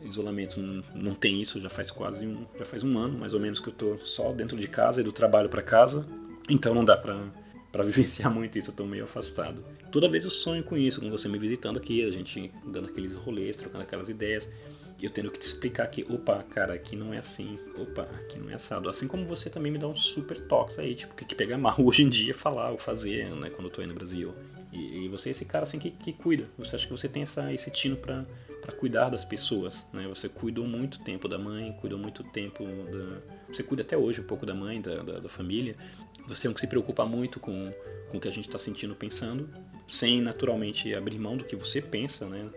isolamento 0.04 0.60
não 0.94 1.14
tem 1.14 1.40
isso, 1.40 1.60
já 1.60 1.68
faz 1.68 1.90
quase 1.90 2.26
um, 2.26 2.46
já 2.58 2.64
faz 2.64 2.82
um 2.82 2.98
ano 2.98 3.18
mais 3.18 3.34
ou 3.34 3.40
menos 3.40 3.60
que 3.60 3.68
eu 3.68 3.72
tô 3.72 3.98
só 3.98 4.32
dentro 4.32 4.56
de 4.56 4.68
casa 4.68 5.00
e 5.00 5.04
do 5.04 5.12
trabalho 5.12 5.48
para 5.48 5.62
casa, 5.62 6.06
então 6.48 6.74
não 6.74 6.84
dá 6.84 6.96
para 6.96 7.18
para 7.70 7.84
vivenciar 7.84 8.32
muito 8.32 8.58
isso, 8.58 8.70
eu 8.70 8.74
tô 8.74 8.84
meio 8.84 9.04
afastado. 9.04 9.64
Toda 9.92 10.08
vez 10.08 10.24
eu 10.24 10.30
sonho 10.30 10.62
com 10.62 10.76
isso, 10.76 11.00
com 11.00 11.08
você 11.08 11.28
me 11.28 11.38
visitando 11.38 11.78
aqui, 11.78 12.04
a 12.04 12.10
gente 12.10 12.52
dando 12.64 12.88
aqueles 12.88 13.14
rolês, 13.14 13.56
trocando 13.56 13.84
aquelas 13.84 14.08
ideias, 14.08 14.48
e 15.00 15.04
eu 15.04 15.10
tendo 15.10 15.30
que 15.30 15.38
te 15.38 15.42
explicar 15.42 15.86
que, 15.86 16.04
opa, 16.12 16.42
cara, 16.42 16.74
aqui 16.74 16.94
não 16.94 17.14
é 17.14 17.18
assim, 17.18 17.58
opa, 17.76 18.02
aqui 18.02 18.38
não 18.38 18.50
é 18.50 18.54
assado. 18.54 18.88
Assim 18.88 19.08
como 19.08 19.24
você 19.24 19.48
também 19.48 19.72
me 19.72 19.78
dá 19.78 19.88
um 19.88 19.96
super 19.96 20.38
toque 20.42 20.78
aí, 20.78 20.94
tipo, 20.94 21.14
o 21.14 21.16
que, 21.16 21.24
que 21.24 21.34
pega 21.34 21.56
mal 21.56 21.74
hoje 21.80 22.02
em 22.02 22.08
dia 22.08 22.34
falar 22.34 22.70
ou 22.70 22.78
fazer, 22.78 23.30
né, 23.36 23.48
quando 23.50 23.68
eu 23.68 23.70
tô 23.70 23.80
aí 23.80 23.86
no 23.86 23.94
Brasil. 23.94 24.34
E, 24.72 25.04
e 25.04 25.08
você 25.08 25.30
é 25.30 25.32
esse 25.32 25.46
cara 25.46 25.62
assim 25.62 25.78
que, 25.78 25.90
que 25.90 26.12
cuida, 26.12 26.46
você 26.58 26.76
acha 26.76 26.86
que 26.86 26.92
você 26.92 27.08
tem 27.08 27.22
essa, 27.22 27.52
esse 27.52 27.70
tino 27.70 27.96
para 27.96 28.26
para 28.70 28.78
cuidar 28.78 29.10
das 29.10 29.24
pessoas, 29.24 29.86
né? 29.92 30.06
Você 30.08 30.28
cuidou 30.28 30.66
muito 30.66 31.00
tempo 31.00 31.28
da 31.28 31.38
mãe, 31.38 31.72
cuidou 31.80 31.98
muito 31.98 32.22
tempo 32.22 32.64
da... 32.64 33.20
Você 33.52 33.62
cuida 33.62 33.82
até 33.82 33.96
hoje 33.96 34.20
um 34.20 34.24
pouco 34.24 34.46
da 34.46 34.54
mãe, 34.54 34.80
da, 34.80 35.02
da, 35.02 35.18
da 35.18 35.28
família. 35.28 35.74
Você 36.28 36.46
é 36.46 36.50
um 36.50 36.54
que 36.54 36.60
se 36.60 36.66
preocupa 36.66 37.04
muito 37.04 37.40
com, 37.40 37.72
com 38.08 38.18
o 38.18 38.20
que 38.20 38.28
a 38.28 38.30
gente 38.30 38.46
está 38.46 38.58
sentindo, 38.58 38.94
pensando, 38.94 39.48
sem 39.88 40.20
naturalmente 40.20 40.94
abrir 40.94 41.18
mão 41.18 41.36
do 41.36 41.44
que 41.44 41.56
você 41.56 41.82
pensa, 41.82 42.26
né? 42.26 42.48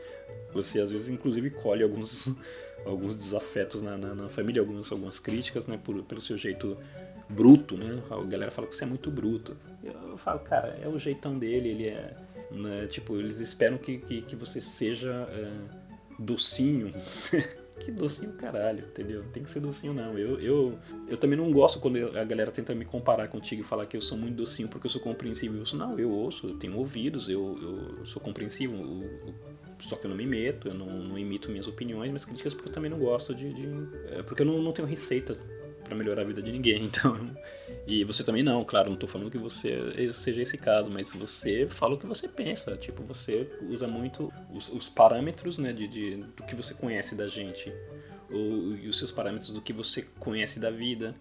Você 0.54 0.80
às 0.80 0.92
vezes 0.92 1.10
inclusive 1.10 1.50
colhe 1.50 1.82
alguns 1.82 2.36
alguns 2.86 3.16
desafetos 3.16 3.82
na, 3.82 3.98
na, 3.98 4.14
na 4.14 4.30
família, 4.30 4.62
algumas, 4.62 4.92
algumas 4.92 5.20
críticas, 5.20 5.66
né? 5.66 5.80
Por, 5.84 6.04
pelo 6.04 6.22
seu 6.22 6.38
jeito 6.38 6.78
bruto, 7.28 7.76
né? 7.76 8.04
A 8.12 8.22
galera 8.24 8.52
fala 8.52 8.68
que 8.68 8.76
você 8.76 8.84
é 8.84 8.88
muito 8.88 9.10
bruto. 9.10 9.58
Eu, 9.84 10.18
falo, 10.18 10.40
cara, 10.40 10.78
é 10.82 10.88
o 10.88 10.98
jeitão 11.00 11.40
dele, 11.40 11.70
ele 11.70 11.88
é... 11.88 12.16
Né? 12.52 12.86
Tipo, 12.88 13.18
eles 13.18 13.40
esperam 13.40 13.78
que, 13.80 13.98
que, 13.98 14.22
que 14.22 14.36
você 14.36 14.62
seja... 14.62 15.28
É, 15.32 15.83
docinho. 16.20 16.92
que 17.80 17.92
docinho 17.92 18.34
caralho, 18.34 18.86
entendeu? 18.86 19.24
Tem 19.34 19.44
que 19.44 19.50
ser 19.50 19.60
docinho 19.60 19.94
não. 19.94 20.18
Eu, 20.18 20.40
eu, 20.40 20.80
eu 21.08 21.18
também 21.18 21.38
não 21.38 21.52
gosto 21.52 21.80
quando 21.80 22.18
a 22.18 22.24
galera 22.24 22.52
tenta 22.52 22.74
me 22.74 22.86
comparar 22.86 23.28
contigo 23.28 23.62
e 23.62 23.64
falar 23.64 23.86
que 23.86 23.98
eu 23.98 24.02
sou 24.02 24.18
muito 24.18 24.36
docinho 24.36 24.68
porque 24.68 24.88
eu 24.88 24.92
sou 24.92 25.02
compreensível. 25.02 25.60
Eu 25.60 25.66
sou, 25.66 25.78
não, 25.78 25.98
eu 26.00 26.10
ouço, 26.10 26.48
eu 26.48 26.58
tenho 26.58 26.78
ouvidos, 26.78 27.30
eu, 27.30 27.58
eu 28.00 28.06
sou 28.06 28.22
compreensivo. 28.22 28.76
Eu, 28.76 29.28
eu, 29.28 29.34
só 29.80 29.96
que 29.96 30.06
eu 30.06 30.10
não 30.10 30.16
me 30.16 30.26
meto, 30.26 30.68
eu 30.68 30.74
não, 30.74 30.88
não 30.88 31.18
imito 31.18 31.50
minhas 31.50 31.68
opiniões, 31.68 32.10
minhas 32.10 32.26
críticas 32.26 32.54
porque 32.54 32.70
eu 32.70 32.74
também 32.74 32.90
não 32.90 33.00
gosto 33.00 33.36
de. 33.36 33.54
de 33.54 33.68
é, 34.12 34.24
porque 34.24 34.42
eu 34.42 34.46
não, 34.46 34.62
não 34.62 34.72
tenho 34.72 34.88
receita 34.88 35.38
para 35.94 35.96
melhorar 35.96 36.24
a 36.24 36.26
vida 36.26 36.42
de 36.42 36.52
ninguém. 36.52 36.74
Então, 36.94 37.36
e 37.88 38.04
você 38.04 38.24
também 38.24 38.44
não, 38.44 38.64
claro, 38.64 38.88
não 38.88 38.94
estou 38.94 39.10
falando 39.10 39.32
que 39.32 39.38
você 39.38 39.78
seja 40.14 40.42
esse 40.42 40.58
caso, 40.58 40.90
mas 40.92 41.14
você 41.14 41.68
fala 41.70 41.96
o 41.96 41.98
que 41.98 42.06
você 42.06 42.28
pensa. 42.28 42.76
Tipo, 42.78 43.04
você 43.04 43.50
usa 43.70 43.88
muito 43.88 44.32
os, 44.54 44.72
os 44.72 44.90
parâmetros, 44.90 45.58
né, 45.58 45.74
de, 45.74 45.88
de, 45.88 46.16
do 46.16 46.44
que 46.44 46.56
você 46.56 46.74
conhece 46.74 47.16
da 47.16 47.28
gente, 47.28 47.74
ou, 48.30 48.76
e 48.76 48.88
os 48.88 48.98
seus 48.98 49.12
parâmetros 49.12 49.50
do 49.52 49.62
que 49.62 49.74
você 49.74 50.04
conhece 50.20 50.60
da 50.60 50.70
vida. 50.70 51.16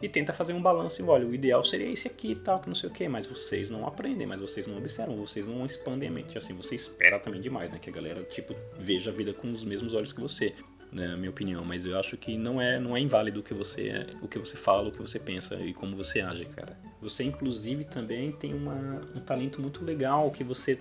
e 0.00 0.08
tenta 0.08 0.32
fazer 0.32 0.52
um 0.54 0.62
balanço. 0.62 1.04
Olha, 1.06 1.26
o 1.26 1.34
ideal 1.34 1.62
seria 1.64 1.90
esse 1.90 2.08
aqui 2.08 2.32
e 2.32 2.36
tal, 2.36 2.60
que 2.60 2.68
não 2.68 2.74
sei 2.74 2.88
o 2.88 2.92
que, 2.92 3.06
mas 3.08 3.26
vocês 3.26 3.70
não 3.70 3.86
aprendem, 3.86 4.26
mas 4.26 4.40
vocês 4.40 4.66
não 4.66 4.78
observam, 4.78 5.16
vocês 5.16 5.46
não 5.46 5.66
expandem 5.66 6.08
a 6.08 6.12
mente. 6.12 6.38
Assim, 6.38 6.54
você 6.54 6.74
espera 6.74 7.18
também 7.18 7.40
demais, 7.40 7.70
né? 7.70 7.78
Que 7.78 7.90
a 7.90 7.92
galera, 7.92 8.22
tipo, 8.24 8.54
veja 8.78 9.10
a 9.10 9.14
vida 9.14 9.32
com 9.32 9.50
os 9.52 9.62
mesmos 9.62 9.94
olhos 9.94 10.12
que 10.12 10.20
você, 10.20 10.54
né? 10.92 11.16
minha 11.16 11.30
opinião. 11.30 11.64
Mas 11.64 11.86
eu 11.86 11.98
acho 11.98 12.16
que 12.16 12.36
não 12.36 12.60
é, 12.60 12.78
não 12.78 12.96
é 12.96 13.00
inválido 13.00 13.40
o 13.40 13.42
que 13.42 13.54
você, 13.54 14.06
o 14.22 14.28
que 14.28 14.38
você 14.38 14.56
fala, 14.56 14.88
o 14.88 14.92
que 14.92 15.00
você 15.00 15.18
pensa 15.18 15.56
e 15.56 15.72
como 15.72 15.96
você 15.96 16.20
age, 16.20 16.44
cara. 16.46 16.78
Você, 17.00 17.24
inclusive, 17.24 17.84
também 17.84 18.32
tem 18.32 18.54
uma, 18.54 19.00
um 19.14 19.20
talento 19.20 19.60
muito 19.60 19.84
legal 19.84 20.30
que 20.30 20.44
você 20.44 20.78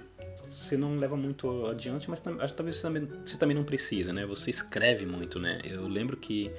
você 0.50 0.78
não 0.78 0.98
leva 0.98 1.18
muito 1.18 1.68
adiante, 1.68 2.10
mas 2.10 2.24
acho 2.40 2.54
talvez 2.54 2.78
você 2.78 2.82
também, 2.82 3.08
você 3.26 3.38
também 3.38 3.56
não 3.56 3.66
precisa, 3.66 4.14
né? 4.14 4.26
Você 4.26 4.50
escreve 4.50 5.06
muito, 5.06 5.40
né? 5.40 5.60
Eu 5.66 5.88
lembro 5.88 6.16
que 6.16 6.50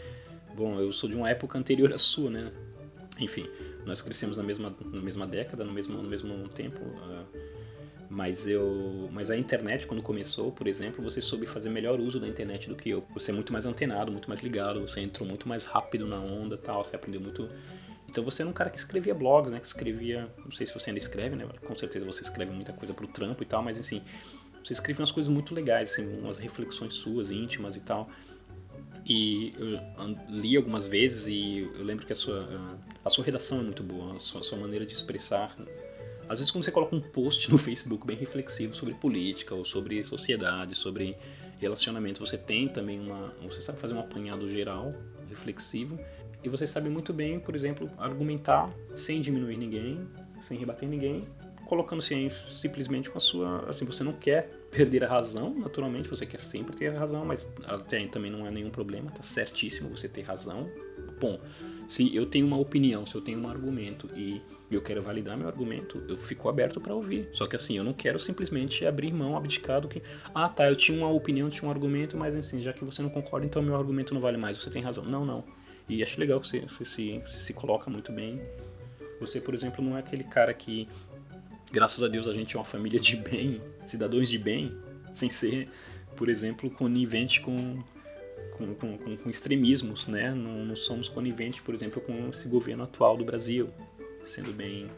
Bom, 0.58 0.80
eu 0.80 0.90
sou 0.90 1.08
de 1.08 1.16
uma 1.16 1.30
época 1.30 1.56
anterior 1.56 1.92
à 1.92 1.98
sua, 1.98 2.28
né? 2.28 2.50
Enfim, 3.20 3.48
nós 3.86 4.02
crescemos 4.02 4.36
na 4.36 4.42
mesma, 4.42 4.74
na 4.86 5.00
mesma 5.00 5.24
década, 5.24 5.62
no 5.62 5.72
mesmo, 5.72 6.02
no 6.02 6.08
mesmo 6.08 6.48
tempo. 6.48 6.80
Uh, 6.80 7.24
mas 8.18 8.48
eu, 8.48 9.08
mas 9.12 9.30
a 9.30 9.36
internet 9.36 9.86
quando 9.86 10.02
começou, 10.02 10.50
por 10.50 10.66
exemplo, 10.66 11.00
você 11.04 11.20
soube 11.20 11.46
fazer 11.46 11.70
melhor 11.70 12.00
uso 12.00 12.18
da 12.18 12.26
internet 12.26 12.68
do 12.68 12.74
que 12.74 12.90
eu. 12.90 13.06
Você 13.14 13.30
é 13.30 13.34
muito 13.34 13.52
mais 13.52 13.64
antenado, 13.64 14.10
muito 14.10 14.28
mais 14.28 14.40
ligado, 14.40 14.80
você 14.80 15.00
entrou 15.00 15.26
muito 15.26 15.48
mais 15.48 15.62
rápido 15.62 16.04
na 16.04 16.18
onda, 16.18 16.58
tal, 16.58 16.84
você 16.84 16.96
aprendeu 16.96 17.20
muito. 17.20 17.48
Então 18.08 18.24
você 18.24 18.42
era 18.42 18.50
um 18.50 18.52
cara 18.52 18.70
que 18.70 18.76
escrevia 18.76 19.14
blogs, 19.14 19.52
né? 19.52 19.60
Que 19.60 19.68
escrevia, 19.68 20.28
não 20.44 20.50
sei 20.50 20.66
se 20.66 20.74
você 20.74 20.90
ainda 20.90 20.98
escreve, 20.98 21.36
né? 21.36 21.46
Com 21.64 21.78
certeza 21.78 22.04
você 22.04 22.22
escreve 22.22 22.50
muita 22.50 22.72
coisa 22.72 22.92
pro 22.92 23.06
trampo 23.06 23.40
e 23.40 23.46
tal, 23.46 23.62
mas 23.62 23.78
assim, 23.78 24.02
você 24.64 24.72
escreve 24.72 25.00
umas 25.00 25.12
coisas 25.12 25.32
muito 25.32 25.54
legais, 25.54 25.92
assim, 25.92 26.18
umas 26.18 26.38
reflexões 26.38 26.94
suas 26.94 27.30
íntimas 27.30 27.76
e 27.76 27.80
tal. 27.82 28.10
E 29.06 29.52
eu 29.56 30.18
li 30.28 30.56
algumas 30.56 30.86
vezes 30.86 31.28
e 31.28 31.70
eu 31.72 31.84
lembro 31.84 32.04
que 32.04 32.12
a 32.12 32.16
sua, 32.16 32.80
a 33.04 33.10
sua 33.10 33.24
redação 33.24 33.60
é 33.60 33.62
muito 33.62 33.84
boa, 33.84 34.16
a 34.16 34.18
sua, 34.18 34.40
a 34.40 34.44
sua 34.44 34.58
maneira 34.58 34.84
de 34.84 34.92
expressar. 34.92 35.56
Às 36.28 36.38
vezes 36.38 36.50
quando 36.50 36.64
você 36.64 36.70
coloca 36.70 36.94
um 36.94 37.00
post 37.00 37.50
no 37.50 37.56
Facebook 37.56 38.06
bem 38.06 38.16
reflexivo 38.16 38.74
sobre 38.74 38.94
política 38.94 39.54
ou 39.54 39.64
sobre 39.64 40.02
sociedade, 40.02 40.74
sobre 40.74 41.16
relacionamento, 41.58 42.24
você 42.24 42.36
tem 42.36 42.68
também 42.68 43.00
uma... 43.00 43.32
Você 43.42 43.60
sabe 43.60 43.78
fazer 43.78 43.94
um 43.94 44.00
apanhado 44.00 44.48
geral, 44.48 44.94
reflexivo, 45.28 45.98
e 46.42 46.48
você 46.48 46.66
sabe 46.66 46.88
muito 46.88 47.12
bem, 47.12 47.40
por 47.40 47.56
exemplo, 47.56 47.90
argumentar 47.98 48.72
sem 48.94 49.20
diminuir 49.20 49.56
ninguém, 49.56 50.06
sem 50.46 50.56
rebater 50.58 50.88
ninguém, 50.88 51.22
colocando-se 51.66 52.30
simplesmente 52.46 53.10
com 53.10 53.18
a 53.18 53.20
sua... 53.20 53.68
Assim, 53.68 53.84
você 53.84 54.04
não 54.04 54.12
quer 54.12 54.50
perder 54.70 55.04
a 55.04 55.08
razão, 55.08 55.54
naturalmente, 55.54 56.08
você 56.08 56.26
quer 56.26 56.38
sempre 56.38 56.76
ter 56.76 56.94
a 56.94 56.98
razão, 56.98 57.24
mas 57.24 57.48
até 57.64 58.06
também 58.06 58.30
não 58.30 58.46
é 58.46 58.50
nenhum 58.50 58.70
problema, 58.70 59.10
tá 59.10 59.22
certíssimo 59.22 59.88
você 59.88 60.08
ter 60.08 60.22
razão. 60.22 60.70
Bom, 61.20 61.40
se 61.86 62.14
eu 62.14 62.26
tenho 62.26 62.46
uma 62.46 62.58
opinião, 62.58 63.06
se 63.06 63.14
eu 63.14 63.20
tenho 63.20 63.38
um 63.38 63.48
argumento 63.48 64.10
e 64.14 64.42
eu 64.70 64.82
quero 64.82 65.02
validar 65.02 65.36
meu 65.36 65.48
argumento, 65.48 66.02
eu 66.08 66.16
fico 66.16 66.48
aberto 66.48 66.80
para 66.80 66.94
ouvir. 66.94 67.30
Só 67.32 67.46
que 67.46 67.56
assim, 67.56 67.78
eu 67.78 67.84
não 67.84 67.94
quero 67.94 68.18
simplesmente 68.18 68.84
abrir 68.86 69.12
mão, 69.12 69.36
abdicar 69.36 69.80
do 69.80 69.88
que, 69.88 70.02
ah 70.34 70.48
tá, 70.48 70.68
eu 70.68 70.76
tinha 70.76 70.98
uma 70.98 71.10
opinião, 71.10 71.48
tinha 71.48 71.66
um 71.66 71.72
argumento, 71.72 72.16
mas 72.16 72.34
assim, 72.36 72.60
já 72.60 72.72
que 72.72 72.84
você 72.84 73.00
não 73.00 73.08
concorda, 73.08 73.46
então 73.46 73.62
meu 73.62 73.74
argumento 73.74 74.12
não 74.12 74.20
vale 74.20 74.36
mais, 74.36 74.58
você 74.58 74.68
tem 74.68 74.82
razão. 74.82 75.04
Não, 75.04 75.24
não. 75.24 75.44
E 75.88 76.02
acho 76.02 76.20
legal 76.20 76.38
que 76.40 76.46
você, 76.46 76.60
você, 76.60 77.22
você 77.24 77.40
se 77.40 77.54
coloca 77.54 77.90
muito 77.90 78.12
bem. 78.12 78.40
Você, 79.20 79.40
por 79.40 79.54
exemplo, 79.54 79.82
não 79.82 79.96
é 79.96 80.00
aquele 80.00 80.24
cara 80.24 80.52
que 80.52 80.86
graças 81.72 82.02
a 82.02 82.08
Deus 82.08 82.28
a 82.28 82.32
gente 82.32 82.56
é 82.56 82.58
uma 82.58 82.64
família 82.64 83.00
de 83.00 83.16
bem, 83.16 83.60
cidadãos 83.86 84.28
de 84.28 84.38
bem, 84.38 84.76
sem 85.12 85.28
ser, 85.28 85.70
por 86.16 86.28
exemplo, 86.28 86.70
conivente 86.70 87.40
com, 87.40 87.82
com, 88.58 88.98
com, 88.98 89.16
com 89.16 89.30
extremismos, 89.30 90.06
né? 90.06 90.34
Não, 90.34 90.64
não, 90.64 90.76
somos 90.76 91.08
coniventes, 91.08 91.60
por 91.60 91.74
exemplo, 91.74 92.00
com 92.00 92.28
esse 92.28 92.48
governo 92.48 92.82
atual 92.82 93.16
do 93.16 93.24
Brasil, 93.24 93.70
sendo 94.22 94.52
bem, 94.52 94.90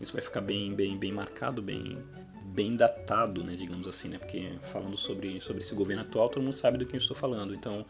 isso 0.00 0.12
vai 0.12 0.22
ficar 0.22 0.40
bem, 0.40 0.74
bem, 0.74 0.96
bem 0.96 1.12
marcado, 1.12 1.60
bem, 1.60 1.98
bem 2.44 2.76
datado, 2.76 3.42
né? 3.42 3.54
Digamos 3.54 3.86
assim, 3.86 4.08
né? 4.08 4.18
Porque 4.18 4.52
falando 4.72 4.96
sobre, 4.96 5.40
sobre 5.40 5.62
esse 5.62 5.74
governo 5.74 6.02
atual, 6.02 6.28
todo 6.28 6.42
mundo 6.42 6.54
sabe 6.54 6.78
do 6.78 6.86
que 6.86 6.94
eu 6.94 6.98
estou 6.98 7.16
falando. 7.16 7.54
Então, 7.54 7.84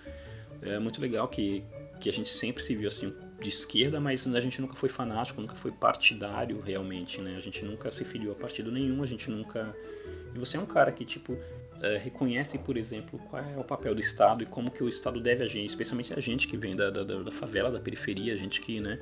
é 0.62 0.78
muito 0.78 1.00
legal 1.00 1.28
que, 1.28 1.62
que 2.00 2.08
a 2.08 2.12
gente 2.12 2.28
sempre 2.28 2.62
se 2.62 2.74
viu 2.74 2.88
assim 2.88 3.14
de 3.40 3.48
esquerda, 3.48 4.00
mas 4.00 4.26
a 4.26 4.40
gente 4.40 4.60
nunca 4.60 4.74
foi 4.74 4.88
fanático, 4.88 5.40
nunca 5.40 5.54
foi 5.54 5.70
partidário 5.70 6.60
realmente, 6.60 7.20
né? 7.20 7.36
A 7.36 7.40
gente 7.40 7.64
nunca 7.64 7.90
se 7.90 8.04
filiou 8.04 8.32
a 8.32 8.34
partido 8.34 8.72
nenhum, 8.72 9.02
a 9.02 9.06
gente 9.06 9.30
nunca. 9.30 9.76
E 10.34 10.38
você 10.38 10.56
é 10.56 10.60
um 10.60 10.66
cara 10.66 10.90
que, 10.90 11.04
tipo, 11.04 11.38
é, 11.82 11.96
reconhece, 11.96 12.58
por 12.58 12.76
exemplo, 12.76 13.18
qual 13.30 13.42
é 13.42 13.56
o 13.56 13.64
papel 13.64 13.94
do 13.94 14.00
Estado 14.00 14.42
e 14.42 14.46
como 14.46 14.70
que 14.70 14.82
o 14.82 14.88
Estado 14.88 15.20
deve 15.20 15.44
agir, 15.44 15.64
especialmente 15.64 16.12
a 16.12 16.20
gente 16.20 16.48
que 16.48 16.56
vem 16.56 16.74
da, 16.74 16.90
da, 16.90 17.04
da 17.04 17.30
favela, 17.30 17.70
da 17.70 17.80
periferia, 17.80 18.32
a 18.34 18.36
gente 18.36 18.60
que, 18.60 18.80
né? 18.80 18.98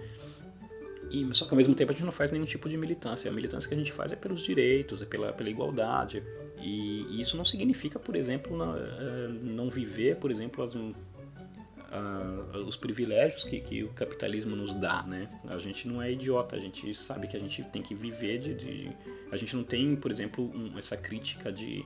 E, 1.11 1.27
só 1.35 1.45
que 1.45 1.53
ao 1.53 1.57
mesmo 1.57 1.75
tempo 1.75 1.93
a 1.93 1.95
gente 1.95 2.05
não 2.05 2.13
faz 2.13 2.31
nenhum 2.33 2.45
tipo 2.45 2.69
de 2.69 2.77
militância. 2.77 3.31
A 3.31 3.35
militância 3.35 3.69
que 3.69 3.75
a 3.75 3.79
gente 3.79 3.93
faz 3.93 4.13
é 4.13 4.17
pelos 4.17 4.43
direitos, 4.43 5.01
é 5.03 5.07
pela, 5.07 5.33
pela 5.33 5.49
igualdade. 5.49 6.23
E, 6.61 7.07
e 7.11 7.21
isso 7.21 7.37
não 7.37 7.45
significa, 7.45 7.99
por 7.99 8.17
exemplo, 8.17 8.57
não, 8.57 8.77
é, 8.77 9.29
não 9.29 9.71
viver, 9.71 10.17
por 10.17 10.31
exemplo, 10.31 10.65
as, 10.65 10.75
uh, 10.75 10.93
os 12.67 12.77
privilégios 12.77 13.45
que, 13.45 13.61
que 13.61 13.85
o 13.85 13.89
capitalismo 13.91 14.57
nos 14.57 14.75
dá, 14.75 15.03
né? 15.03 15.29
A 15.49 15.59
gente 15.59 15.87
não 15.87 16.03
é 16.03 16.11
idiota, 16.13 16.57
a 16.57 16.59
gente 16.59 16.93
sabe 16.95 17.29
que 17.29 17.37
a 17.37 17.41
gente 17.41 17.63
tem 17.65 17.83
que 17.83 17.95
viver 17.95 18.39
de... 18.39 18.55
de 18.55 18.91
a 19.31 19.37
gente 19.37 19.55
não 19.57 19.65
tem, 19.65 19.95
por 19.97 20.11
exemplo, 20.11 20.51
um, 20.55 20.79
essa 20.79 20.97
crítica 20.97 21.53
de 21.53 21.85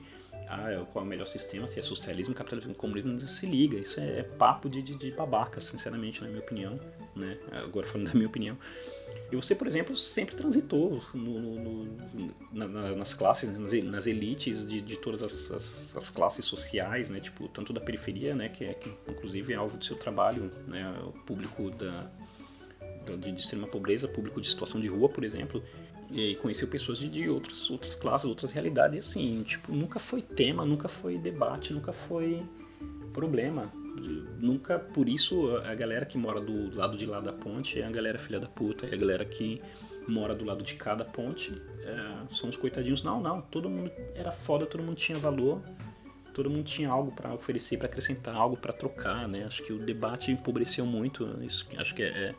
ah, 0.51 0.85
qual 0.91 1.03
é 1.03 1.07
o 1.07 1.09
melhor 1.09 1.25
sistema, 1.25 1.65
se 1.65 1.79
é 1.79 1.81
socialismo, 1.81 2.33
capitalismo, 2.35 2.75
comunismo, 2.75 3.13
não 3.13 3.19
se 3.19 3.45
liga. 3.45 3.77
Isso 3.77 3.99
é 4.01 4.21
papo 4.23 4.69
de, 4.69 4.81
de, 4.81 4.95
de 4.95 5.11
babaca, 5.11 5.61
sinceramente, 5.61 6.21
na 6.21 6.27
minha 6.27 6.41
opinião. 6.41 6.77
Né? 7.15 7.37
Agora 7.51 7.87
falando 7.87 8.07
da 8.11 8.13
minha 8.13 8.27
opinião. 8.27 8.57
E 9.31 9.35
você, 9.35 9.55
por 9.55 9.65
exemplo, 9.65 9.95
sempre 9.95 10.35
transitou 10.35 11.01
no, 11.13 11.39
no, 11.39 11.85
no, 11.85 12.35
na, 12.51 12.67
nas 12.67 13.13
classes, 13.13 13.49
né? 13.49 13.57
nas, 13.57 13.71
nas 13.85 14.07
elites 14.07 14.67
de, 14.67 14.81
de 14.81 14.97
todas 14.97 15.23
as, 15.23 15.49
as, 15.51 15.95
as, 15.95 16.09
classes 16.09 16.43
sociais, 16.43 17.09
né? 17.09 17.21
Tipo, 17.21 17.47
tanto 17.47 17.71
da 17.71 17.79
periferia, 17.79 18.35
né? 18.35 18.49
Que 18.49 18.65
é 18.65 18.73
que, 18.73 18.89
inclusive 19.07 19.53
é 19.53 19.55
alvo 19.55 19.77
do 19.77 19.85
seu 19.85 19.95
trabalho, 19.95 20.51
né? 20.67 20.85
O 21.05 21.13
público 21.13 21.71
da, 21.71 22.11
de, 23.05 23.31
de 23.31 23.39
extrema 23.39 23.67
pobreza, 23.67 24.05
público 24.05 24.41
de 24.41 24.49
situação 24.49 24.81
de 24.81 24.89
rua, 24.89 25.07
por 25.07 25.23
exemplo, 25.23 25.63
e 26.11 26.35
conheceu 26.35 26.67
pessoas 26.67 26.97
de, 26.97 27.09
de 27.09 27.29
outras, 27.29 27.69
outras 27.69 27.95
classes, 27.95 28.27
outras 28.27 28.51
realidades, 28.51 28.95
e 28.95 28.99
assim, 28.99 29.43
tipo, 29.43 29.71
nunca 29.73 29.99
foi 29.99 30.21
tema, 30.21 30.65
nunca 30.65 30.87
foi 30.87 31.17
debate, 31.17 31.73
nunca 31.73 31.93
foi 31.93 32.43
problema. 33.13 33.71
Nunca, 34.39 34.79
por 34.79 35.07
isso, 35.09 35.57
a 35.57 35.75
galera 35.75 36.05
que 36.05 36.17
mora 36.17 36.39
do 36.39 36.73
lado 36.75 36.97
de 36.97 37.05
lá 37.05 37.19
da 37.19 37.33
ponte 37.33 37.79
é 37.79 37.85
a 37.85 37.91
galera 37.91 38.17
filha 38.17 38.39
da 38.39 38.47
puta, 38.47 38.85
é 38.87 38.93
a 38.93 38.97
galera 38.97 39.25
que 39.25 39.61
mora 40.07 40.33
do 40.33 40.45
lado 40.45 40.63
de 40.63 40.75
cada 40.75 41.03
ponte 41.03 41.61
é, 41.83 42.35
são 42.35 42.49
os 42.49 42.57
coitadinhos. 42.57 43.03
Não, 43.03 43.21
não, 43.21 43.41
todo 43.41 43.69
mundo 43.69 43.91
era 44.15 44.31
foda, 44.31 44.65
todo 44.65 44.81
mundo 44.81 44.95
tinha 44.95 45.17
valor, 45.17 45.61
todo 46.33 46.49
mundo 46.49 46.63
tinha 46.63 46.89
algo 46.89 47.11
para 47.11 47.33
oferecer, 47.33 47.77
para 47.77 47.87
acrescentar, 47.87 48.35
algo 48.35 48.57
para 48.57 48.73
trocar, 48.73 49.27
né? 49.27 49.45
Acho 49.45 49.63
que 49.63 49.73
o 49.73 49.79
debate 49.79 50.31
empobreceu 50.31 50.85
muito, 50.85 51.27
isso, 51.43 51.67
acho 51.77 51.93
que 51.93 52.03
é, 52.03 52.07
é, 52.07 52.35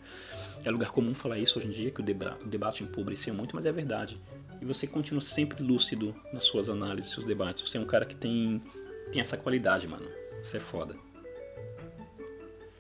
é, 0.65 0.71
lugar 0.71 0.91
comum 0.91 1.15
falar 1.15 1.39
isso 1.39 1.59
hoje 1.59 1.69
em 1.69 1.71
dia, 1.71 1.91
que 1.91 2.01
o, 2.01 2.05
o 2.05 2.49
debate 2.49 2.83
empobreceu 2.83 3.35
muito, 3.35 3.55
mas 3.55 3.65
é 3.65 3.73
verdade. 3.73 4.19
E 4.61 4.65
você 4.65 4.87
continua 4.87 5.21
sempre 5.21 5.63
lúcido 5.63 6.15
nas 6.33 6.45
suas 6.45 6.69
análises, 6.69 7.11
seus 7.11 7.27
debates. 7.27 7.69
Você 7.69 7.79
é 7.79 7.81
um 7.81 7.85
cara 7.85 8.05
que 8.05 8.15
tem, 8.15 8.63
tem 9.11 9.21
essa 9.21 9.37
qualidade, 9.37 9.89
mano. 9.89 10.09
Você 10.43 10.59
é 10.59 10.61
foda. 10.61 10.95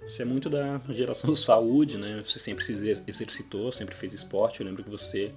Você 0.06 0.22
é 0.22 0.24
muito 0.24 0.48
da 0.48 0.80
geração 0.90 1.34
saúde, 1.34 1.98
né? 1.98 2.22
Você 2.24 2.38
sempre 2.38 2.64
se 2.64 3.02
exercitou, 3.06 3.72
sempre 3.72 3.94
fez 3.94 4.12
esporte. 4.12 4.60
Eu 4.60 4.66
lembro 4.66 4.84
que 4.84 4.90
você, 4.90 5.32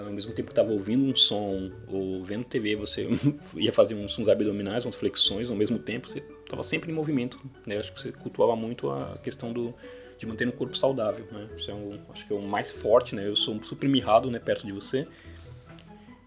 ao 0.00 0.12
mesmo 0.12 0.32
tempo 0.32 0.46
que 0.48 0.52
estava 0.52 0.72
ouvindo 0.72 1.04
um 1.04 1.14
som 1.14 1.70
ou 1.86 2.24
vendo 2.24 2.44
TV, 2.44 2.76
você 2.76 3.08
ia 3.56 3.72
fazer 3.72 3.94
uns, 3.94 4.18
uns 4.18 4.28
abdominais, 4.28 4.84
umas 4.84 4.96
flexões 4.96 5.50
ao 5.50 5.56
mesmo 5.56 5.78
tempo. 5.78 6.08
Você 6.08 6.18
estava 6.44 6.62
sempre 6.62 6.90
em 6.90 6.94
movimento, 6.94 7.38
né? 7.66 7.78
Acho 7.78 7.92
que 7.92 8.00
você 8.00 8.12
cultuava 8.12 8.56
muito 8.56 8.90
a 8.90 9.18
questão 9.22 9.52
do, 9.52 9.74
de 10.18 10.26
manter 10.26 10.48
o 10.48 10.52
corpo 10.52 10.76
saudável, 10.76 11.26
né? 11.30 11.48
Você 11.58 11.70
é 11.70 11.74
um, 11.74 11.98
acho 12.10 12.26
que 12.26 12.32
é 12.32 12.36
o 12.36 12.42
mais 12.42 12.70
forte, 12.70 13.14
né? 13.14 13.26
Eu 13.26 13.36
sou 13.36 13.62
super 13.62 13.88
mirrado, 13.88 14.30
né? 14.30 14.38
Perto 14.38 14.66
de 14.66 14.72
você. 14.72 15.06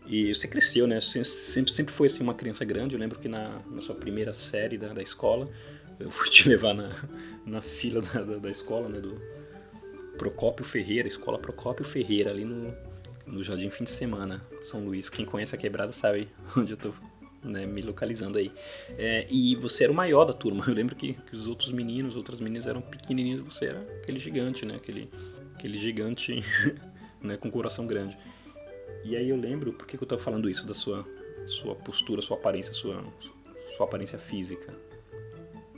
E 0.07 0.33
você 0.33 0.47
cresceu, 0.47 0.85
né? 0.85 0.99
Sempre, 1.01 1.71
sempre 1.71 1.93
foi 1.93 2.07
assim 2.07 2.21
uma 2.21 2.33
criança 2.33 2.63
grande. 2.63 2.95
Eu 2.95 2.99
lembro 2.99 3.17
que 3.19 3.27
na, 3.27 3.61
na 3.69 3.81
sua 3.81 3.95
primeira 3.95 4.33
série 4.33 4.77
da, 4.77 4.93
da 4.93 5.01
escola, 5.01 5.49
eu 5.99 6.11
fui 6.11 6.29
te 6.31 6.47
levar 6.47 6.73
na, 6.73 6.95
na 7.45 7.61
fila 7.61 8.01
da, 8.01 8.21
da, 8.21 8.37
da, 8.37 8.49
escola, 8.51 8.87
né? 8.87 8.99
Do 8.99 9.19
Procópio 10.17 10.63
Ferreira, 10.63 11.07
escola 11.07 11.39
Procópio 11.39 11.83
Ferreira, 11.83 12.29
ali 12.29 12.45
no, 12.45 12.75
no 13.25 13.43
Jardim 13.43 13.69
Fim 13.69 13.83
de 13.83 13.91
Semana, 13.91 14.45
São 14.61 14.83
Luís. 14.83 15.09
Quem 15.09 15.25
conhece 15.25 15.55
a 15.55 15.57
quebrada 15.57 15.91
sabe 15.91 16.29
onde 16.55 16.73
eu 16.73 16.77
tô 16.77 16.93
né, 17.43 17.65
me 17.65 17.81
localizando 17.81 18.37
aí. 18.37 18.51
É, 18.97 19.27
e 19.29 19.55
você 19.55 19.83
era 19.83 19.93
o 19.93 19.95
maior 19.95 20.25
da 20.25 20.33
turma. 20.33 20.65
Eu 20.67 20.73
lembro 20.73 20.95
que, 20.95 21.13
que 21.13 21.35
os 21.35 21.47
outros 21.47 21.71
meninos, 21.71 22.15
outras 22.15 22.39
meninas 22.39 22.67
eram 22.67 22.81
pequenininhos, 22.81 23.39
você 23.39 23.67
era 23.67 23.81
aquele 24.01 24.19
gigante, 24.19 24.65
né? 24.65 24.75
Aquele, 24.75 25.09
aquele 25.55 25.77
gigante 25.77 26.43
né, 27.21 27.37
com 27.37 27.49
coração 27.49 27.85
grande. 27.85 28.17
E 29.03 29.15
aí 29.15 29.29
eu 29.29 29.35
lembro, 29.35 29.73
por 29.73 29.85
que, 29.85 29.97
que 29.97 30.03
eu 30.03 30.05
estava 30.05 30.21
falando 30.21 30.49
isso 30.49 30.67
da 30.67 30.73
sua, 30.73 31.05
sua 31.45 31.75
postura, 31.75 32.21
sua 32.21 32.37
aparência, 32.37 32.73
sua, 32.73 33.03
sua 33.77 33.85
aparência 33.85 34.17
física? 34.17 34.73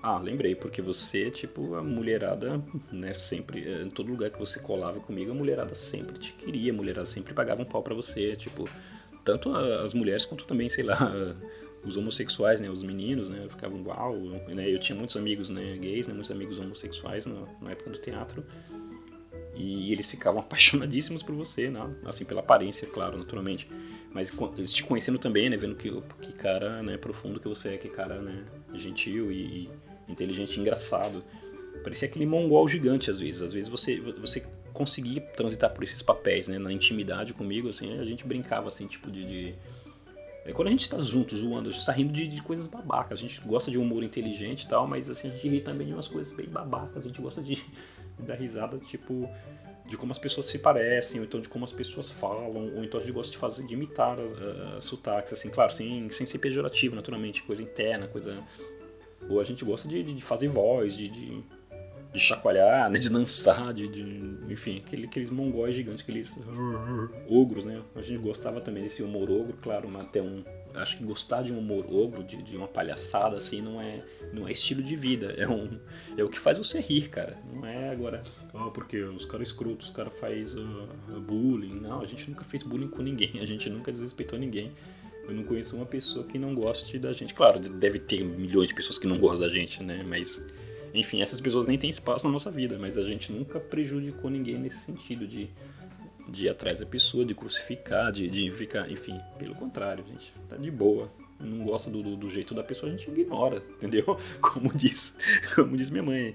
Ah, 0.01 0.19
lembrei, 0.19 0.55
porque 0.55 0.81
você, 0.81 1.31
tipo, 1.31 1.75
a 1.75 1.83
mulherada, 1.83 2.61
né, 2.91 3.13
sempre, 3.13 3.67
eh, 3.67 3.81
em 3.83 3.89
todo 3.89 4.09
lugar 4.09 4.29
que 4.29 4.37
você 4.37 4.59
colava 4.59 4.99
comigo, 4.99 5.31
a 5.31 5.33
mulherada 5.33 5.73
sempre 5.73 6.17
te 6.19 6.33
queria, 6.33 6.71
a 6.71 6.75
mulherada 6.75 7.07
sempre 7.07 7.33
pagava 7.33 7.61
um 7.61 7.65
pau 7.65 7.81
pra 7.81 7.95
você, 7.95 8.35
tipo, 8.35 8.69
tanto 9.25 9.53
as 9.55 9.93
mulheres 9.93 10.23
quanto 10.23 10.45
também, 10.45 10.69
sei 10.69 10.83
lá, 10.83 11.11
os 11.83 11.97
homossexuais, 11.97 12.61
né, 12.61 12.69
os 12.69 12.83
meninos, 12.83 13.29
né, 13.29 13.47
ficavam 13.49 13.83
uau, 13.83 14.15
né, 14.47 14.69
eu 14.69 14.79
tinha 14.79 14.95
muitos 14.95 15.17
amigos, 15.17 15.49
né, 15.49 15.77
gays, 15.77 16.07
né, 16.07 16.13
muitos 16.13 16.31
amigos 16.31 16.59
homossexuais 16.59 17.25
na, 17.25 17.45
na 17.61 17.71
época 17.71 17.89
do 17.89 17.97
teatro, 17.97 18.45
e 19.55 19.91
eles 19.91 20.09
ficavam 20.09 20.39
apaixonadíssimos 20.41 21.23
por 21.23 21.33
você, 21.33 21.69
né, 21.69 21.89
assim, 22.05 22.23
pela 22.23 22.41
aparência, 22.41 22.87
claro, 22.87 23.17
naturalmente, 23.17 23.67
mas 24.11 24.31
eles 24.57 24.71
te 24.71 24.83
conhecendo 24.83 25.17
também, 25.17 25.49
né, 25.49 25.57
vendo 25.57 25.75
que, 25.75 25.91
que 26.21 26.33
cara, 26.33 26.83
né, 26.83 26.97
profundo 26.97 27.39
que 27.39 27.47
você 27.47 27.69
é, 27.69 27.77
que 27.77 27.89
cara, 27.89 28.21
né, 28.21 28.45
gentil 28.73 29.31
e, 29.31 29.63
e 29.63 29.69
inteligente 30.07 30.59
engraçado, 30.59 31.23
parecia 31.83 32.07
aquele 32.07 32.25
mongol 32.25 32.67
gigante 32.67 33.09
às 33.09 33.19
vezes, 33.19 33.41
às 33.41 33.53
vezes 33.53 33.69
você, 33.69 33.99
você 33.99 34.45
conseguia 34.73 35.21
transitar 35.21 35.73
por 35.73 35.83
esses 35.83 36.01
papéis, 36.01 36.47
né, 36.47 36.57
na 36.57 36.71
intimidade 36.71 37.33
comigo, 37.33 37.69
assim, 37.69 37.99
a 37.99 38.05
gente 38.05 38.25
brincava, 38.25 38.67
assim, 38.67 38.87
tipo 38.87 39.09
de, 39.09 39.25
de 39.25 39.55
é, 40.47 40.53
quando 40.53 40.69
a 40.69 40.71
gente 40.71 40.83
está 40.83 40.97
junto, 41.03 41.35
zoando, 41.35 41.67
a 41.67 41.71
gente 41.71 41.81
está 41.81 41.91
rindo 41.91 42.13
de, 42.13 42.25
de, 42.25 42.41
coisas 42.41 42.67
babacas. 42.67 43.19
A 43.19 43.21
gente 43.21 43.41
gosta 43.41 43.69
de 43.69 43.77
um 43.77 43.81
humor 43.81 44.01
inteligente 44.01 44.63
e 44.63 44.67
tal, 44.69 44.87
mas 44.87 45.09
assim, 45.09 45.27
a 45.27 45.31
gente 45.31 45.49
ri 45.49 45.59
também 45.59 45.87
de 45.87 45.93
umas 45.93 46.07
coisas 46.07 46.31
bem 46.31 46.47
babacas. 46.47 47.03
A 47.03 47.07
gente 47.07 47.21
gosta 47.21 47.41
de, 47.41 47.55
de 47.55 48.25
dar 48.25 48.35
risada, 48.35 48.77
tipo, 48.77 49.29
de 49.85 49.97
como 49.97 50.13
as 50.13 50.17
pessoas 50.17 50.45
se 50.45 50.57
parecem, 50.59 51.19
ou 51.19 51.25
então 51.25 51.41
de 51.41 51.49
como 51.49 51.65
as 51.65 51.73
pessoas 51.73 52.09
falam, 52.09 52.73
ou 52.75 52.83
então 52.83 52.97
a 52.97 53.03
gente 53.03 53.11
gosta 53.11 53.33
de 53.33 53.37
fazer, 53.37 53.67
de 53.67 53.73
imitar 53.73 54.17
uh, 54.17 54.81
sotaques, 54.81 55.33
assim, 55.33 55.49
claro, 55.49 55.73
sem, 55.73 56.09
sem 56.11 56.25
ser 56.25 56.37
pejorativo, 56.37 56.95
naturalmente, 56.95 57.43
coisa 57.43 57.61
interna, 57.61 58.07
coisa. 58.07 58.41
Ou 59.29 59.39
a 59.39 59.43
gente 59.43 59.63
gosta 59.65 59.87
de, 59.87 60.03
de 60.03 60.21
fazer 60.21 60.47
voz, 60.47 60.95
de, 60.95 61.09
de 61.09 61.43
de 62.13 62.19
chacoalhar, 62.19 62.89
né, 62.89 62.99
de 62.99 63.09
dançar, 63.09 63.73
de, 63.73 63.87
de 63.87 64.51
enfim, 64.51 64.81
aquele, 64.85 65.05
aqueles 65.05 65.29
mongóis 65.29 65.75
gigantes, 65.75 66.03
aqueles 66.03 66.35
ogros, 67.29 67.65
né? 67.65 67.81
A 67.95 68.01
gente 68.01 68.19
gostava 68.19 68.61
também 68.61 68.83
desse 68.83 69.03
humor 69.03 69.29
ogro, 69.29 69.57
claro, 69.61 69.89
mas 69.89 70.03
até 70.03 70.21
um, 70.21 70.43
acho 70.73 70.97
que 70.97 71.03
gostar 71.03 71.43
de 71.43 71.53
um 71.53 71.59
humor 71.59 71.85
ogro, 71.91 72.23
de, 72.23 72.41
de 72.41 72.55
uma 72.57 72.67
palhaçada 72.67 73.35
assim, 73.35 73.61
não 73.61 73.81
é, 73.81 74.03
não 74.33 74.47
é 74.47 74.51
estilo 74.51 74.81
de 74.81 74.95
vida, 74.95 75.33
é 75.37 75.47
um, 75.47 75.79
é 76.17 76.23
o 76.23 76.29
que 76.29 76.39
faz 76.39 76.57
você 76.57 76.79
rir, 76.79 77.09
cara. 77.09 77.37
Não 77.53 77.65
é 77.65 77.89
agora, 77.89 78.23
oh, 78.53 78.71
porque 78.71 79.01
os 79.01 79.25
caras 79.25 79.49
escrotos, 79.49 79.89
os 79.89 79.95
caras 79.95 80.17
faz 80.19 80.55
uh, 80.55 80.87
bullying. 81.25 81.79
Não, 81.79 82.01
a 82.01 82.05
gente 82.05 82.29
nunca 82.29 82.43
fez 82.43 82.63
bullying 82.63 82.89
com 82.89 83.01
ninguém, 83.01 83.39
a 83.41 83.45
gente 83.45 83.69
nunca 83.69 83.91
desrespeitou 83.91 84.39
ninguém. 84.39 84.71
Eu 85.27 85.33
não 85.33 85.43
conheço 85.43 85.75
uma 85.75 85.85
pessoa 85.85 86.25
que 86.25 86.39
não 86.39 86.55
goste 86.55 86.97
da 86.97 87.11
gente. 87.11 87.33
Claro, 87.33 87.59
deve 87.59 87.99
ter 87.99 88.23
milhões 88.23 88.69
de 88.69 88.75
pessoas 88.75 88.97
que 88.97 89.05
não 89.05 89.17
gostam 89.17 89.41
da 89.41 89.49
gente, 89.49 89.83
né? 89.83 90.03
Mas 90.07 90.41
enfim, 90.93 91.21
essas 91.21 91.41
pessoas 91.41 91.65
nem 91.65 91.77
têm 91.77 91.89
espaço 91.89 92.25
na 92.25 92.31
nossa 92.31 92.49
vida, 92.49 92.77
mas 92.79 92.97
a 92.97 93.03
gente 93.03 93.31
nunca 93.31 93.59
prejudicou 93.59 94.29
ninguém 94.29 94.57
nesse 94.57 94.79
sentido 94.79 95.27
de, 95.27 95.49
de 96.27 96.45
ir 96.45 96.49
atrás 96.49 96.79
da 96.79 96.85
pessoa, 96.85 97.25
de 97.25 97.35
crucificar, 97.35 98.11
de, 98.11 98.27
de 98.27 98.51
ficar, 98.51 98.89
enfim, 98.89 99.19
pelo 99.37 99.55
contrário, 99.55 100.03
gente 100.07 100.33
tá 100.49 100.55
de 100.55 100.71
boa. 100.71 101.11
Não 101.39 101.65
gosta 101.65 101.91
do, 101.91 102.01
do, 102.01 102.15
do, 102.15 102.29
jeito 102.31 102.55
da 102.55 102.63
pessoa, 102.63 102.91
a 102.91 102.97
gente 102.97 103.11
ignora, 103.11 103.61
entendeu? 103.77 104.17
Como 104.41 104.73
diz, 104.73 105.15
como 105.53 105.77
diz 105.77 105.91
minha 105.91 106.01
mãe, 106.01 106.33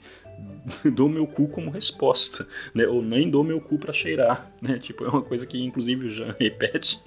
dou 0.95 1.09
meu 1.09 1.27
cu 1.27 1.49
como 1.49 1.71
resposta, 1.71 2.47
né? 2.73 2.87
Ou 2.87 3.03
nem 3.03 3.29
dou 3.29 3.43
meu 3.43 3.61
cu 3.61 3.79
para 3.79 3.93
cheirar, 3.93 4.53
né? 4.63 4.79
Tipo, 4.79 5.05
é 5.05 5.09
uma 5.09 5.23
coisa 5.23 5.45
que 5.45 5.61
inclusive 5.61 6.07
o 6.07 6.09
Jean 6.09 6.37
repete, 6.39 7.03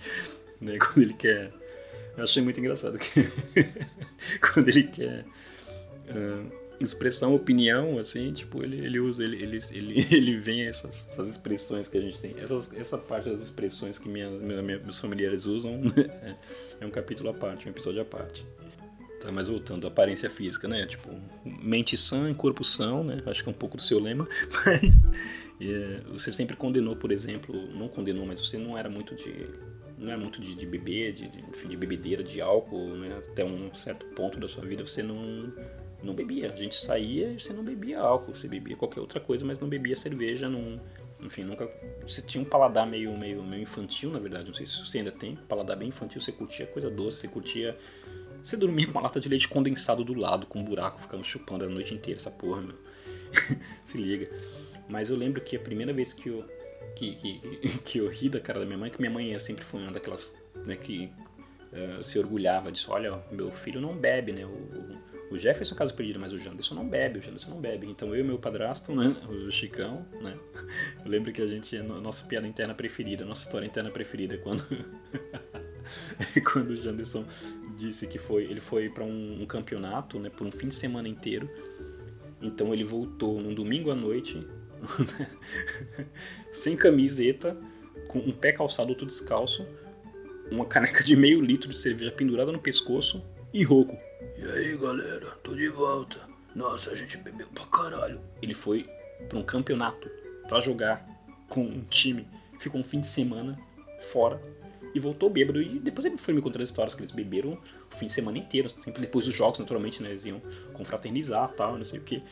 né? 0.59 0.77
Quando 0.79 1.03
ele 1.03 1.13
quer. 1.13 1.53
Eu 2.17 2.23
achei 2.23 2.41
muito 2.41 2.59
engraçado 2.59 2.97
que 2.97 3.29
quando 4.41 4.69
ele 4.69 4.83
quer. 4.83 5.25
Uh, 6.09 6.65
expressão, 6.79 7.33
opinião, 7.33 7.97
assim, 7.97 8.33
tipo, 8.33 8.63
ele, 8.63 8.77
ele 8.85 8.99
usa, 8.99 9.23
ele, 9.23 9.41
ele, 9.41 9.59
ele, 9.71 10.07
ele 10.11 10.37
vem 10.37 10.63
essas, 10.63 11.07
essas 11.07 11.29
expressões 11.29 11.87
que 11.87 11.97
a 11.97 12.01
gente 12.01 12.19
tem. 12.19 12.35
Essas, 12.37 12.71
essa 12.73 12.97
parte 12.97 13.29
das 13.29 13.41
expressões 13.41 13.97
que 13.97 14.09
minha, 14.09 14.29
minha, 14.29 14.61
meus 14.61 14.99
familiares 14.99 15.45
usam 15.45 15.77
né, 15.79 16.35
é 16.79 16.85
um 16.85 16.91
capítulo 16.91 17.29
à 17.29 17.33
parte, 17.33 17.67
um 17.67 17.71
episódio 17.71 18.01
à 18.01 18.05
parte. 18.05 18.45
Tá, 19.21 19.31
mas 19.31 19.47
voltando, 19.47 19.87
aparência 19.87 20.29
física, 20.29 20.67
né? 20.67 20.85
Tipo, 20.85 21.09
mente 21.43 21.97
sã, 21.97 22.33
corpo 22.33 22.63
são, 22.63 23.03
né? 23.03 23.23
Acho 23.25 23.43
que 23.43 23.49
é 23.49 23.51
um 23.51 23.55
pouco 23.55 23.77
do 23.77 23.81
seu 23.81 23.99
lema, 23.99 24.27
mas 24.65 25.01
é, 25.61 26.01
você 26.11 26.31
sempre 26.31 26.55
condenou, 26.55 26.95
por 26.95 27.11
exemplo, 27.11 27.55
não 27.73 27.87
condenou, 27.87 28.25
mas 28.25 28.39
você 28.39 28.57
não 28.57 28.77
era 28.77 28.89
muito 28.89 29.15
de 29.15 29.47
não 29.97 30.11
é 30.11 30.17
muito 30.17 30.41
de, 30.41 30.55
de 30.55 30.65
beber, 30.65 31.13
de, 31.13 31.27
de, 31.27 31.39
enfim, 31.49 31.67
de 31.67 31.77
bebedeira, 31.77 32.23
de 32.23 32.41
álcool, 32.41 32.95
né? 32.95 33.17
Até 33.17 33.43
um 33.45 33.73
certo 33.73 34.05
ponto 34.07 34.39
da 34.39 34.47
sua 34.47 34.65
vida 34.65 34.85
você 34.85 35.01
não 35.01 35.53
não 36.03 36.13
bebia. 36.13 36.51
A 36.51 36.55
gente 36.55 36.75
saía 36.75 37.31
e 37.31 37.39
você 37.39 37.51
não 37.51 37.63
bebia 37.63 37.99
álcool, 37.99 38.35
você 38.35 38.47
bebia 38.47 38.75
qualquer 38.75 38.99
outra 38.99 39.19
coisa, 39.19 39.43
mas 39.45 39.59
não 39.59 39.67
bebia 39.67 39.95
cerveja, 39.95 40.47
não, 40.47 40.79
enfim, 41.21 41.43
nunca. 41.43 41.69
Você 42.03 42.21
tinha 42.21 42.41
um 42.41 42.45
paladar 42.45 42.85
meio, 42.85 43.17
meio, 43.17 43.41
meio 43.43 43.63
infantil, 43.63 44.11
na 44.11 44.19
verdade. 44.19 44.47
Não 44.47 44.53
sei 44.53 44.65
se 44.65 44.77
você 44.85 44.99
ainda 44.99 45.11
tem. 45.11 45.35
Paladar 45.35 45.77
bem 45.77 45.89
infantil, 45.89 46.21
você 46.21 46.31
curtia 46.31 46.67
coisa 46.67 46.89
doce, 46.89 47.19
você 47.19 47.27
curtia. 47.27 47.77
Você 48.43 48.55
dormia 48.55 48.85
com 48.85 48.91
uma 48.91 49.01
lata 49.01 49.19
de 49.19 49.27
leite 49.27 49.47
condensado 49.47 50.03
do 50.03 50.13
lado, 50.13 50.45
com 50.45 50.59
um 50.59 50.63
buraco, 50.63 51.01
ficando 51.01 51.23
chupando 51.23 51.65
a 51.65 51.67
noite 51.67 51.93
inteira, 51.95 52.19
essa 52.19 52.29
porra, 52.29 52.61
meu. 52.61 52.75
se 53.83 53.97
liga. 53.97 54.29
Mas 54.87 55.09
eu 55.09 55.17
lembro 55.17 55.41
que 55.41 55.55
a 55.55 55.59
primeira 55.59 55.91
vez 55.91 56.13
que 56.13 56.29
eu, 56.29 56.45
que, 56.95 57.15
que, 57.15 57.39
que 57.83 57.97
eu 57.99 58.09
ri 58.09 58.29
da 58.29 58.39
cara 58.39 58.59
da 58.59 58.65
minha 58.65 58.77
mãe, 58.77 58.89
que 58.89 58.99
minha 58.99 59.11
mãe 59.11 59.37
sempre 59.39 59.63
foi 59.63 59.81
uma 59.81 59.91
daquelas 59.91 60.37
né, 60.65 60.75
que 60.75 61.09
uh, 61.71 62.03
se 62.03 62.17
orgulhava 62.19 62.71
disso. 62.71 62.91
Olha, 62.91 63.23
meu 63.31 63.51
filho 63.51 63.81
não 63.81 63.95
bebe, 63.95 64.31
né? 64.31 64.45
O, 64.45 65.15
o 65.31 65.37
Jefferson 65.37 65.75
é 65.75 65.77
caso 65.77 65.93
perdido, 65.93 66.19
mas 66.19 66.31
o 66.31 66.37
Janderson 66.37 66.75
não 66.75 66.87
bebe, 66.87 67.19
o 67.19 67.21
Janderson 67.21 67.49
não 67.49 67.59
bebe. 67.59 67.87
Então 67.87 68.13
eu 68.13 68.21
e 68.21 68.23
meu 68.23 68.37
padrasto, 68.37 68.93
né, 68.95 69.15
o 69.27 69.49
Chicão, 69.51 70.05
né, 70.21 70.37
eu 71.03 71.09
lembro 71.09 71.31
que 71.31 71.41
a 71.41 71.47
gente, 71.47 71.75
a 71.75 71.83
nossa 71.83 72.25
piada 72.25 72.47
interna 72.47 72.73
preferida, 72.73 73.23
a 73.23 73.27
nossa 73.27 73.43
história 73.43 73.65
interna 73.65 73.89
preferida, 73.89 74.35
é 74.35 74.37
quando, 74.37 74.63
quando 76.53 76.71
o 76.71 76.75
Janderson 76.75 77.25
disse 77.77 78.07
que 78.07 78.17
foi, 78.17 78.43
ele 78.43 78.61
foi 78.61 78.89
para 78.89 79.03
um, 79.03 79.41
um, 79.41 79.45
campeonato, 79.45 80.19
né, 80.19 80.29
por 80.29 80.45
um 80.45 80.51
fim 80.51 80.67
de 80.67 80.75
semana 80.75 81.07
inteiro. 81.07 81.49
Então 82.41 82.73
ele 82.73 82.83
voltou 82.83 83.41
num 83.41 83.53
domingo 83.53 83.89
à 83.89 83.95
noite, 83.95 84.45
sem 86.51 86.75
camiseta, 86.75 87.57
com 88.07 88.19
um 88.19 88.31
pé 88.31 88.51
calçado, 88.51 88.89
outro 88.89 89.05
descalço, 89.05 89.67
uma 90.51 90.65
caneca 90.65 91.03
de 91.03 91.15
meio 91.15 91.41
litro 91.41 91.69
de 91.69 91.77
cerveja 91.77 92.11
pendurada 92.11 92.51
no 92.51 92.59
pescoço 92.59 93.23
e 93.53 93.63
rouco. 93.63 93.97
E 94.37 94.43
aí 94.43 94.77
galera, 94.77 95.31
tô 95.43 95.55
de 95.55 95.69
volta. 95.69 96.19
Nossa, 96.55 96.91
a 96.91 96.95
gente 96.95 97.17
bebeu 97.17 97.47
pra 97.53 97.65
caralho. 97.65 98.19
Ele 98.41 98.53
foi 98.53 98.87
pra 99.27 99.37
um 99.37 99.43
campeonato 99.43 100.09
para 100.47 100.59
jogar 100.61 101.05
com 101.49 101.61
um 101.61 101.83
time. 101.83 102.27
Ficou 102.59 102.79
um 102.79 102.83
fim 102.83 102.99
de 102.99 103.07
semana 103.07 103.59
fora 104.11 104.41
e 104.93 104.99
voltou 104.99 105.29
bêbado. 105.29 105.61
E 105.61 105.79
depois 105.79 106.05
ele 106.05 106.17
foi 106.17 106.33
me 106.33 106.41
contando 106.41 106.63
histórias 106.63 106.95
que 106.95 107.01
eles 107.01 107.11
beberam 107.11 107.53
o 107.91 107.95
fim 107.95 108.05
de 108.05 108.13
semana 108.13 108.37
inteiro. 108.37 108.69
Sempre 108.69 109.01
depois 109.01 109.25
dos 109.25 109.33
jogos, 109.33 109.59
naturalmente, 109.59 110.01
né? 110.01 110.09
Eles 110.09 110.25
iam 110.25 110.41
confraternizar 110.73 111.49
tal, 111.53 111.75
não 111.75 111.83
sei 111.83 111.99
o 111.99 112.03
que. 112.03 112.23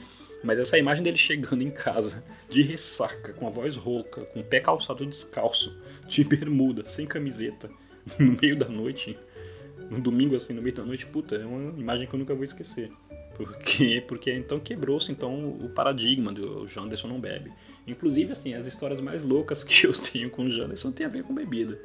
Mas 0.44 0.60
essa 0.60 0.78
imagem 0.78 1.04
dele 1.04 1.18
chegando 1.18 1.64
em 1.64 1.72
casa, 1.72 2.24
de 2.50 2.62
ressaca, 2.62 3.32
com 3.34 3.48
a 3.48 3.50
voz 3.50 3.78
rouca, 3.78 4.26
com 4.26 4.42
o 4.42 4.44
pé 4.44 4.60
calçado 4.60 5.06
descalço, 5.06 5.76
de 6.08 6.24
bermuda, 6.24 6.84
sem 6.86 7.06
camiseta, 7.06 7.70
no 8.20 8.38
meio 8.42 8.58
da 8.58 8.68
noite, 8.68 9.18
um 9.90 10.00
domingo 10.00 10.36
assim 10.36 10.54
no 10.54 10.62
meio 10.62 10.76
da 10.76 10.84
noite, 10.84 11.06
puta, 11.06 11.36
é 11.36 11.46
uma 11.46 11.80
imagem 11.80 12.08
que 12.08 12.14
eu 12.14 12.20
nunca 12.20 12.36
vou 12.36 12.44
esquecer. 12.44 12.92
Porque, 13.36 14.04
porque 14.08 14.32
então 14.32 14.60
quebrou-se 14.60 15.12
então 15.12 15.50
o 15.50 15.70
paradigma 15.70 16.32
do 16.32 16.68
Janderson 16.68 17.08
não 17.08 17.20
bebe. 17.20 17.52
Inclusive, 17.88 18.32
assim, 18.32 18.54
as 18.54 18.66
histórias 18.66 19.02
mais 19.02 19.24
loucas 19.24 19.64
que 19.64 19.86
eu 19.88 19.94
tenho 19.94 20.30
com 20.30 20.46
o 20.46 20.50
Janderson 20.50 20.92
tem 20.92 21.06
a 21.06 21.10
ver 21.10 21.24
com 21.24 21.34
bebida. 21.34 21.80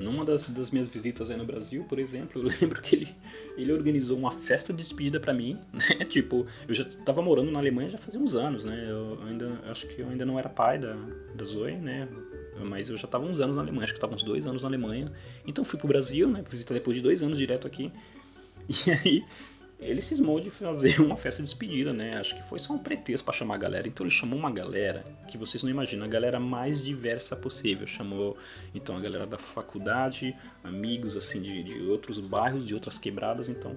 Numa 0.00 0.24
das, 0.24 0.46
das 0.48 0.70
minhas 0.70 0.88
visitas 0.88 1.30
aí 1.30 1.36
no 1.36 1.44
Brasil, 1.44 1.84
por 1.84 1.98
exemplo, 1.98 2.42
eu 2.42 2.50
lembro 2.60 2.80
que 2.82 2.96
ele, 2.96 3.16
ele 3.56 3.72
organizou 3.72 4.18
uma 4.18 4.30
festa 4.30 4.72
de 4.72 4.82
despedida 4.82 5.20
para 5.20 5.32
mim, 5.32 5.58
né? 5.72 6.04
Tipo, 6.04 6.46
eu 6.68 6.74
já 6.74 6.84
tava 7.04 7.22
morando 7.22 7.50
na 7.50 7.58
Alemanha 7.58 7.88
já 7.88 7.98
fazia 7.98 8.20
uns 8.20 8.34
anos, 8.34 8.64
né? 8.64 8.86
Eu 8.88 9.18
ainda, 9.26 9.60
acho 9.66 9.86
que 9.86 10.00
eu 10.00 10.08
ainda 10.08 10.24
não 10.24 10.38
era 10.38 10.48
pai 10.48 10.78
da, 10.78 10.96
da 11.34 11.44
Zoe, 11.44 11.76
né? 11.76 12.08
mas 12.62 12.88
eu 12.88 12.96
já 12.96 13.06
estava 13.06 13.24
uns 13.24 13.40
anos 13.40 13.56
na 13.56 13.62
Alemanha, 13.62 13.84
acho 13.84 13.92
que 13.92 13.98
estava 13.98 14.14
uns 14.14 14.22
dois 14.22 14.46
anos 14.46 14.62
na 14.62 14.68
Alemanha. 14.68 15.12
Então 15.46 15.64
fui 15.64 15.78
pro 15.78 15.88
Brasil, 15.88 16.28
né? 16.28 16.44
Visitar 16.48 16.74
depois 16.74 16.96
de 16.96 17.02
dois 17.02 17.22
anos 17.22 17.38
direto 17.38 17.66
aqui. 17.66 17.90
E 18.86 18.90
aí 18.90 19.24
ele 19.78 20.00
cismou 20.00 20.40
de 20.40 20.50
fazer 20.50 21.00
uma 21.02 21.16
festa 21.16 21.42
de 21.42 21.48
despedida, 21.48 21.92
né? 21.92 22.16
Acho 22.18 22.36
que 22.36 22.42
foi 22.42 22.58
só 22.58 22.72
um 22.72 22.78
pretexto 22.78 23.24
para 23.24 23.34
chamar 23.34 23.56
a 23.56 23.58
galera. 23.58 23.88
Então 23.88 24.04
ele 24.06 24.14
chamou 24.14 24.38
uma 24.38 24.50
galera 24.50 25.04
que 25.28 25.36
vocês 25.36 25.62
não 25.62 25.70
imaginam, 25.70 26.04
a 26.04 26.08
galera 26.08 26.40
mais 26.40 26.82
diversa 26.82 27.36
possível. 27.36 27.86
Chamou 27.86 28.36
então 28.74 28.96
a 28.96 29.00
galera 29.00 29.26
da 29.26 29.38
faculdade, 29.38 30.34
amigos 30.62 31.16
assim 31.16 31.42
de, 31.42 31.62
de 31.62 31.80
outros 31.82 32.18
bairros, 32.20 32.64
de 32.64 32.74
outras 32.74 32.98
quebradas. 32.98 33.48
Então 33.48 33.76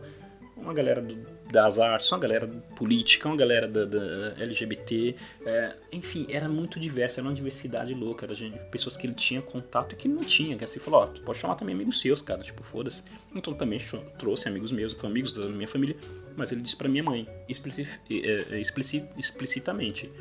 uma 0.62 0.74
galera 0.74 1.02
do, 1.02 1.16
das 1.52 1.80
artes, 1.80 2.12
uma 2.12 2.20
galera 2.20 2.48
política, 2.76 3.28
uma 3.28 3.38
galera 3.38 3.68
da, 3.68 3.86
da 3.86 4.36
LGBT, 4.40 5.16
é, 5.46 5.76
enfim, 5.92 6.28
era 6.30 6.50
muito 6.50 6.80
diverso, 6.80 7.20
era 7.20 7.28
uma 7.28 7.34
diversidade 7.34 7.94
louca, 7.94 8.26
era 8.26 8.34
gente, 8.34 8.58
pessoas 8.72 8.98
que 8.98 9.08
ele 9.08 9.14
tinha 9.14 9.42
contato 9.42 9.94
e 9.94 9.96
que 9.96 10.08
não 10.08 10.24
tinha, 10.24 10.58
que 10.58 10.64
assim, 10.64 10.80
falou, 10.80 11.02
ó, 11.02 11.08
pode 11.08 11.40
chamar 11.40 11.56
também 11.56 11.74
amigos 11.74 12.00
seus, 12.00 12.22
cara, 12.22 12.42
tipo, 12.42 12.64
foda-se. 12.64 13.04
Então 13.34 13.54
também 13.54 13.80
trouxe 14.18 14.48
amigos 14.48 14.72
meus, 14.72 14.94
então 14.94 15.10
amigos 15.10 15.32
da 15.32 15.48
minha 15.48 15.68
família, 15.68 15.96
mas 16.36 16.52
ele 16.52 16.62
disse 16.62 16.76
pra 16.76 16.90
minha 16.90 17.04
mãe, 17.04 17.28
explicit, 17.48 17.90
é, 18.10 18.56
é, 18.56 18.60
explicit, 18.60 19.06
explicitamente, 19.18 20.12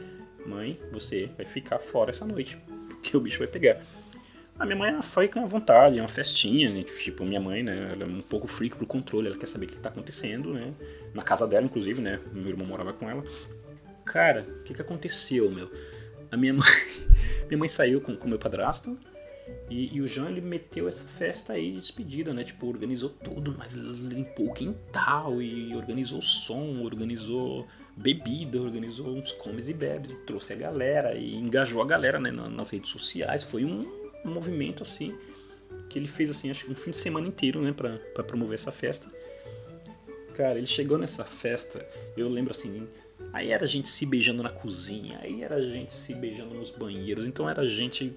mãe, 0.47 0.79
você 0.93 1.29
vai 1.37 1.47
ficar 1.47 1.79
fora 1.79 2.11
essa 2.11 2.25
noite, 2.25 2.57
porque 2.89 3.17
o 3.17 3.21
bicho 3.21 3.39
vai 3.39 3.49
pegar. 3.49 3.83
A 4.59 4.65
minha 4.65 4.77
mãe 4.77 5.03
foi 5.03 5.29
com 5.29 5.41
a 5.41 5.47
vontade, 5.47 5.99
é 5.99 6.03
uma 6.03 6.09
festinha, 6.09 6.71
né? 6.71 6.83
tipo, 6.83 7.25
minha 7.27 7.41
mãe, 7.41 7.63
né, 7.63 7.91
ela 7.93 8.05
é 8.05 8.07
um 8.07 8.23
pouco 8.23 8.49
freak 8.49 8.75
pro 8.75 8.87
controle, 8.87 9.27
ela 9.27 9.37
quer 9.37 9.47
saber 9.47 9.67
o 9.67 9.69
que 9.69 9.77
tá 9.77 9.91
acontecendo, 9.91 10.55
né, 10.55 10.73
na 11.13 11.23
casa 11.23 11.47
dela, 11.47 11.67
inclusive, 11.67 12.01
né, 12.01 12.19
meu 12.33 12.49
irmão 12.49 12.67
morava 12.67 12.93
com 12.95 13.09
ela. 13.09 13.23
Cara, 14.05 14.47
o 14.61 14.63
que 14.63 14.73
que 14.73 14.81
aconteceu, 14.81 15.51
meu? 15.51 15.71
A 16.31 16.39
minha 16.39 16.55
mãe, 16.55 16.67
minha 17.49 17.59
mãe 17.59 17.69
saiu 17.69 18.01
com 18.01 18.13
o 18.13 18.29
meu 18.29 18.39
padrasto, 18.39 18.99
e, 19.69 19.95
e, 19.95 20.01
o 20.01 20.07
Jean, 20.07 20.29
ele 20.29 20.41
meteu 20.41 20.89
essa 20.89 21.05
festa 21.05 21.53
aí 21.53 21.73
de 21.73 21.81
despedida, 21.81 22.33
né, 22.33 22.43
tipo, 22.43 22.67
organizou 22.67 23.11
tudo, 23.11 23.55
mas 23.59 23.75
limpou 23.75 24.49
o 24.49 24.55
quintal, 24.55 25.43
e 25.43 25.77
organizou 25.77 26.23
som, 26.23 26.81
organizou 26.83 27.67
bebida, 27.95 28.59
organizou 28.59 29.09
uns 29.09 29.33
comes 29.33 29.69
e 29.69 29.75
bebes, 29.75 30.13
e 30.13 30.17
trouxe 30.25 30.55
a 30.55 30.57
galera, 30.57 31.15
e 31.15 31.35
engajou 31.35 31.83
a 31.83 31.87
galera, 31.87 32.19
né, 32.19 32.31
nas 32.31 32.71
redes 32.71 32.91
sociais, 32.91 33.43
foi 33.43 33.63
um 33.63 34.06
um 34.27 34.35
movimento 34.35 34.83
assim 34.83 35.17
que 35.89 35.99
ele 35.99 36.09
fez 36.09 36.31
assim, 36.31 36.51
acho 36.51 36.65
que 36.65 36.73
um 36.73 36.75
fim 36.75 36.91
de 36.91 36.97
semana 36.97 37.27
inteiro, 37.27 37.61
né, 37.61 37.73
para 37.73 38.25
promover 38.25 38.55
essa 38.55 38.73
festa. 38.73 39.11
Cara, 40.35 40.59
ele 40.59 40.67
chegou 40.67 40.99
nessa 40.99 41.25
festa, 41.25 41.87
eu 42.17 42.29
lembro 42.29 42.51
assim, 42.51 42.87
aí 43.33 43.51
era 43.51 43.67
gente 43.67 43.89
se 43.89 44.05
beijando 44.05 44.43
na 44.43 44.51
cozinha, 44.51 45.19
aí 45.23 45.43
era 45.43 45.63
gente 45.63 45.93
se 45.93 46.15
beijando 46.15 46.55
nos 46.55 46.71
banheiros, 46.71 47.25
então 47.25 47.49
era 47.49 47.67
gente 47.67 48.15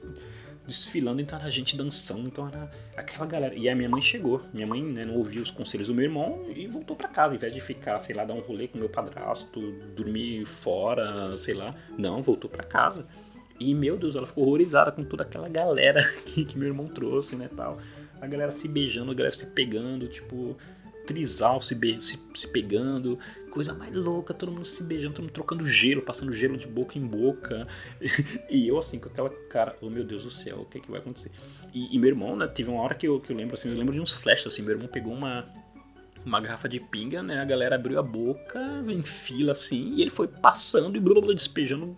desfilando, 0.68 1.22
então 1.22 1.40
era 1.40 1.50
gente 1.50 1.76
dançando, 1.76 2.28
então 2.28 2.48
era 2.48 2.70
aquela 2.96 3.26
galera. 3.26 3.56
E 3.56 3.68
a 3.68 3.76
minha 3.76 3.90
mãe 3.90 4.02
chegou, 4.02 4.42
minha 4.54 4.68
mãe 4.68 4.84
né, 4.84 5.06
não 5.06 5.16
ouviu 5.16 5.42
os 5.42 5.50
conselhos 5.50 5.88
do 5.88 5.96
meu 5.96 6.04
irmão 6.04 6.46
e 6.54 6.68
voltou 6.68 6.96
para 6.96 7.08
casa, 7.08 7.36
em 7.36 7.38
vez 7.38 7.54
de 7.54 7.62
ficar, 7.62 7.98
sei 8.00 8.16
lá, 8.16 8.24
dar 8.24 8.34
um 8.34 8.42
rolê 8.42 8.68
com 8.68 8.78
meu 8.78 8.90
padrasto, 8.90 9.72
dormir 9.96 10.46
fora, 10.46 11.36
sei 11.38 11.54
lá, 11.54 11.74
não, 11.98 12.22
voltou 12.22 12.50
para 12.50 12.64
casa. 12.64 13.06
E, 13.60 13.74
meu 13.74 13.98
Deus, 13.98 14.16
ela 14.16 14.26
ficou 14.26 14.46
horrorizada 14.46 14.92
com 14.92 15.04
toda 15.04 15.24
aquela 15.24 15.50
galera 15.50 16.04
que, 16.26 16.46
que 16.46 16.58
meu 16.58 16.68
irmão 16.68 16.88
trouxe, 16.88 17.36
né, 17.36 17.50
tal. 17.56 17.80
A 18.22 18.28
galera 18.28 18.52
se 18.52 18.68
beijando, 18.68 19.12
a 19.12 19.14
galera 19.14 19.36
se 19.36 19.46
pegando, 19.48 20.08
tipo, 20.08 20.58
trisal 21.06 21.60
se, 21.60 21.76
se, 22.00 22.20
se, 22.36 22.48
pegando, 22.50 23.18
coisa 23.50 23.74
mais 23.74 23.96
louca, 23.96 24.34
todo 24.34 24.52
mundo 24.52 24.66
se 24.66 24.84
beijando, 24.84 25.16
todo 25.16 25.24
mundo 25.24 25.34
trocando 25.34 25.66
gelo, 25.66 26.02
passando 26.02 26.32
gelo 26.32 26.56
de 26.56 26.68
boca 26.68 26.98
em 26.98 27.06
boca. 27.06 27.68
e 28.50 28.68
eu, 28.68 28.78
assim, 28.78 29.00
com 29.00 29.10
aquela 29.10 29.30
cara, 29.50 29.76
oh 29.82 29.90
meu 29.90 30.04
Deus 30.04 30.24
do 30.24 30.32
céu, 30.32 30.60
o 30.60 30.66
que 30.66 30.78
é 30.78 30.82
que 30.82 30.92
vai 30.92 31.00
acontecer? 31.00 31.32
E, 31.74 31.96
e 31.96 32.00
meu 32.00 32.10
irmão, 32.10 32.36
né, 32.36 32.46
teve 32.48 32.70
uma 32.70 32.82
hora 32.82 32.94
que 32.94 33.08
eu, 33.08 33.20
que 33.20 33.32
eu 33.32 33.36
lembro, 33.36 33.56
assim, 33.56 33.70
eu 33.70 33.76
lembro 33.76 33.94
de 33.94 34.00
uns 34.00 34.16
flashes, 34.16 34.48
assim, 34.48 34.62
meu 34.62 34.72
irmão 34.72 34.88
pegou 34.88 35.14
uma, 35.14 35.46
uma 36.26 36.40
garrafa 36.40 36.70
de 36.70 36.80
pinga, 36.80 37.24
né? 37.24 37.40
A 37.40 37.46
galera 37.46 37.76
abriu 37.76 37.98
a 37.98 38.04
boca 38.04 38.60
em 38.88 39.02
fila 39.02 39.54
assim, 39.54 39.96
e 39.96 40.02
ele 40.02 40.12
foi 40.12 40.28
passando 40.28 40.96
e 40.96 41.00
blá, 41.00 41.20
blá, 41.20 41.34
despejando 41.34 41.98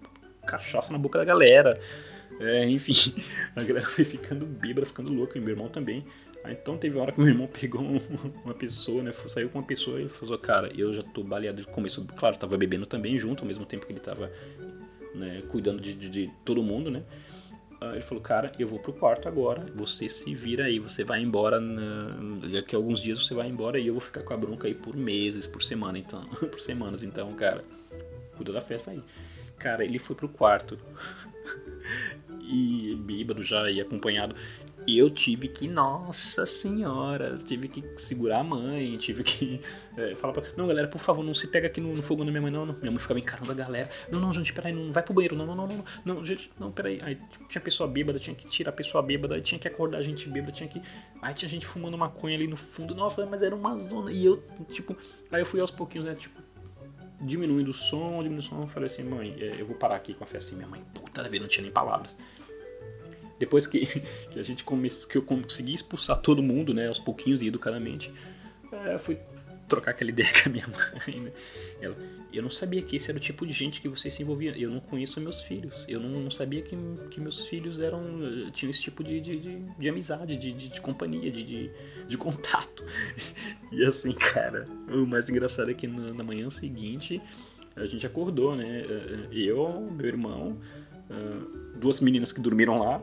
cachaça 0.52 0.92
na 0.92 0.98
boca 0.98 1.18
da 1.18 1.26
galera. 1.26 1.80
É, 2.40 2.68
enfim, 2.68 3.14
a 3.56 3.64
galera 3.64 3.88
foi 3.88 4.04
ficando 4.04 4.46
bêbada, 4.46 4.86
ficando 4.86 5.12
louca, 5.12 5.38
e 5.38 5.42
meu 5.42 5.52
irmão 5.52 5.70
também. 5.70 6.06
Aí, 6.44 6.54
então 6.54 6.78
teve 6.78 6.96
uma 6.96 7.04
hora 7.04 7.12
que 7.12 7.20
meu 7.20 7.30
irmão 7.30 7.48
pegou 7.52 7.82
uma 8.44 8.54
pessoa, 8.54 9.04
né? 9.04 9.12
Saiu 9.28 9.50
com 9.50 9.60
uma 9.60 9.66
pessoa 9.66 10.02
e 10.02 10.10
falou, 10.10 10.38
cara, 10.38 10.72
eu 10.76 10.94
já 10.94 11.04
tô 11.04 11.24
baleado 11.24 11.62
de 11.62 11.68
começo. 11.68 12.04
Claro, 12.16 12.38
tava 12.38 12.58
bebendo 12.58 12.86
também 12.86 13.18
junto, 13.18 13.42
ao 13.42 13.48
mesmo 13.48 13.66
tempo 13.66 13.86
que 13.86 13.94
ele 13.94 14.00
tava 14.00 14.32
né, 15.14 15.44
cuidando 15.50 15.82
de, 15.82 15.94
de, 15.94 16.10
de, 16.10 16.32
todo 16.44 16.64
mundo, 16.64 16.90
né? 16.90 17.04
Ele 17.94 18.02
falou, 18.02 18.22
cara, 18.22 18.52
eu 18.60 18.68
vou 18.68 18.78
pro 18.78 18.94
quarto 18.94 19.28
agora, 19.28 19.66
você 19.76 20.08
se 20.08 20.36
vira 20.36 20.66
aí, 20.66 20.78
você 20.78 21.04
vai 21.04 21.20
embora, 21.20 21.60
na... 21.60 22.38
daqui 22.54 22.76
a 22.76 22.78
alguns 22.78 23.02
dias 23.02 23.26
você 23.26 23.34
vai 23.34 23.50
embora 23.50 23.80
e 23.80 23.88
eu 23.88 23.94
vou 23.96 24.02
ficar 24.02 24.22
com 24.22 24.32
a 24.36 24.38
bronca 24.38 24.68
aí 24.68 24.76
por 24.76 24.96
meses, 24.96 25.48
por 25.48 25.64
semana, 25.64 25.98
então, 25.98 26.24
por 26.38 26.62
semanas, 26.62 27.02
então, 27.02 27.34
cara, 27.34 27.66
cuida 28.38 28.54
da 28.54 28.62
festa 28.62 28.92
aí. 28.92 29.02
Cara, 29.62 29.86
ele 29.86 30.00
foi 30.00 30.16
pro 30.16 30.28
quarto. 30.28 30.80
e 32.42 32.96
bêbado 32.96 33.44
já 33.44 33.70
e 33.70 33.80
acompanhado. 33.80 34.36
E 34.88 34.98
eu 34.98 35.12
tive 35.12 35.48
que, 35.48 35.68
nossa 35.68 36.44
senhora, 36.48 37.38
tive 37.38 37.68
que 37.68 37.84
segurar 37.98 38.40
a 38.40 38.44
mãe, 38.44 38.98
tive 38.98 39.24
que 39.24 39.62
é, 39.96 40.16
falar 40.16 40.34
pra. 40.34 40.44
Não, 40.58 40.68
galera, 40.68 40.88
por 40.88 41.00
favor, 41.00 41.24
não 41.24 41.36
se 41.36 41.48
pega 41.52 41.68
aqui 41.68 41.80
no, 41.80 41.94
no 41.94 42.02
da 42.02 42.26
minha 42.26 42.42
mãe, 42.42 42.52
não, 42.52 42.66
não. 42.66 42.74
Minha 42.74 42.90
mãe 42.90 43.00
ficava 43.00 43.20
encarando 43.20 43.52
a 43.52 43.54
galera. 43.54 43.92
Não, 44.10 44.20
não, 44.20 44.34
gente, 44.34 44.52
peraí, 44.52 44.74
não 44.74 44.92
vai 44.92 45.04
pro 45.04 45.14
banheiro, 45.14 45.36
não, 45.36 45.46
não, 45.46 45.56
não, 45.56 45.68
não, 45.68 45.86
não, 46.04 46.26
gente, 46.26 46.52
não, 46.60 46.72
peraí. 46.72 47.00
Aí 47.04 47.20
tinha 47.48 47.62
pessoa 47.62 47.88
bêbada, 47.88 48.18
tinha 48.18 48.36
que 48.36 48.48
tirar 48.48 48.72
a 48.72 48.74
pessoa 48.74 49.04
bêbada, 49.04 49.36
aí 49.36 49.42
tinha 49.44 49.60
que 49.60 49.68
acordar 49.68 50.00
a 50.00 50.02
gente 50.02 50.28
bêbada, 50.28 50.52
tinha 50.52 50.68
que. 50.68 50.82
Aí 51.22 51.34
tinha 51.36 51.48
gente 51.48 51.68
fumando 51.68 51.96
maconha 51.96 52.36
ali 52.36 52.48
no 52.48 52.58
fundo, 52.58 52.96
nossa, 52.96 53.24
mas 53.28 53.44
era 53.44 53.56
uma 53.56 53.78
zona. 53.78 54.12
E 54.12 54.26
eu, 54.26 54.44
tipo, 54.72 54.98
aí 55.32 55.44
eu 55.44 55.46
fui 55.46 55.60
aos 55.60 55.70
pouquinhos, 55.70 56.08
né, 56.08 56.16
tipo, 56.16 56.42
diminuindo 57.22 57.70
o 57.70 57.74
som, 57.74 58.18
diminuindo 58.24 58.40
o 58.40 58.44
som. 58.44 58.62
Eu 58.62 58.68
falei 58.68 58.88
assim, 58.88 59.04
mãe, 59.04 59.36
é, 59.40 59.56
eu 59.60 59.66
vou 59.66 59.76
parar 59.76 59.96
aqui 59.96 60.14
com 60.14 60.24
a 60.24 60.28
festa. 60.28 60.52
E 60.54 60.56
minha 60.56 60.68
mãe, 60.68 60.84
puta 60.94 61.24
vida, 61.24 61.44
não 61.44 61.50
tinha 61.50 61.64
nem 61.64 61.72
palavras. 61.72 62.18
Depois 63.40 63.68
que, 63.68 63.86
que 64.32 64.40
a 64.40 64.44
gente 64.44 64.64
come, 64.64 64.90
que 64.90 65.18
eu 65.18 65.22
consegui 65.22 65.74
expulsar 65.74 66.18
todo 66.18 66.42
mundo, 66.42 66.74
né, 66.74 66.88
aos 66.88 67.00
pouquinhos 67.00 67.42
e 67.42 67.48
educadamente, 67.48 68.12
é, 68.72 68.98
fui 68.98 69.18
trocar 69.72 69.92
aquela 69.92 70.12
ideia 70.12 70.30
com 70.32 70.50
a 70.50 70.52
minha 70.52 70.68
mãe, 70.68 71.20
né? 71.22 71.32
Ela, 71.82 71.96
eu 72.34 72.44
não 72.44 72.50
sabia 72.50 72.82
que 72.82 72.98
esse 72.98 73.10
era 73.10 73.18
o 73.18 73.22
tipo 73.22 73.46
de 73.46 73.54
gente 73.54 73.82
que 73.82 73.88
você 73.88 74.12
se 74.12 74.22
envolvia. 74.22 74.56
Eu 74.58 74.70
não 74.70 74.82
conheço 74.82 75.20
meus 75.22 75.42
filhos. 75.42 75.86
Eu 75.88 76.00
não, 76.00 76.22
não 76.22 76.32
sabia 76.32 76.62
que, 76.62 76.76
que 77.10 77.20
meus 77.20 77.48
filhos 77.48 77.80
eram 77.80 78.02
tinham 78.52 78.70
esse 78.70 78.82
tipo 78.82 79.04
de, 79.04 79.20
de, 79.22 79.40
de, 79.40 79.60
de 79.80 79.90
amizade, 79.90 80.36
de, 80.36 80.52
de, 80.52 80.70
de, 80.70 80.82
companhia, 80.82 81.32
de, 81.32 81.44
de, 81.44 81.72
de 82.08 82.18
contato. 82.18 82.84
E 83.72 83.86
assim, 83.86 84.12
cara, 84.12 84.68
o 84.90 85.06
mais 85.06 85.30
engraçado 85.30 85.72
é 85.72 85.74
que 85.74 85.88
na, 85.88 86.14
na 86.14 86.24
manhã 86.26 86.50
seguinte 86.50 87.22
a 87.74 87.86
gente 87.86 88.06
acordou, 88.06 88.54
né? 88.54 88.84
Eu, 89.32 89.90
meu 89.90 90.06
irmão, 90.06 90.60
duas 91.80 92.02
meninas 92.02 92.34
que 92.34 92.42
dormiram 92.42 92.80
lá, 92.80 93.02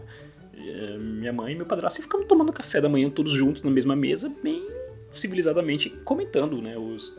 minha 1.01 1.33
mãe 1.33 1.55
e 1.55 1.57
meu 1.57 1.65
padrasto, 1.65 2.01
e 2.01 2.03
ficamos 2.03 2.27
tomando 2.27 2.53
café 2.53 2.83
da 2.83 2.89
manhã 2.89 3.09
todos 3.09 3.33
juntos 3.33 3.63
na 3.63 3.71
mesma 3.71 3.97
mesa, 3.97 4.31
bem 4.43 4.63
civilizadamente 5.15 5.91
comentando, 6.05 6.61
né? 6.61 6.77
Os, 6.77 7.17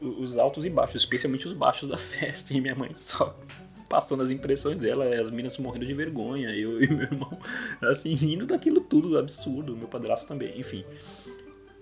os 0.00 0.36
altos 0.36 0.64
e 0.64 0.70
baixos, 0.70 1.02
especialmente 1.02 1.46
os 1.46 1.52
baixos 1.52 1.88
da 1.88 1.96
festa, 1.98 2.52
e 2.52 2.60
minha 2.60 2.74
mãe 2.74 2.90
só 2.94 3.38
passando 3.90 4.22
as 4.22 4.30
impressões 4.30 4.78
dela, 4.78 5.04
as 5.16 5.30
meninas 5.30 5.58
morrendo 5.58 5.84
de 5.84 5.92
vergonha, 5.92 6.50
eu 6.50 6.80
e 6.80 6.86
meu 6.86 7.02
irmão, 7.02 7.36
assim, 7.82 8.14
rindo 8.14 8.46
daquilo 8.46 8.80
tudo, 8.80 9.18
absurdo, 9.18 9.76
meu 9.76 9.88
padrasto 9.88 10.28
também, 10.28 10.58
enfim. 10.58 10.84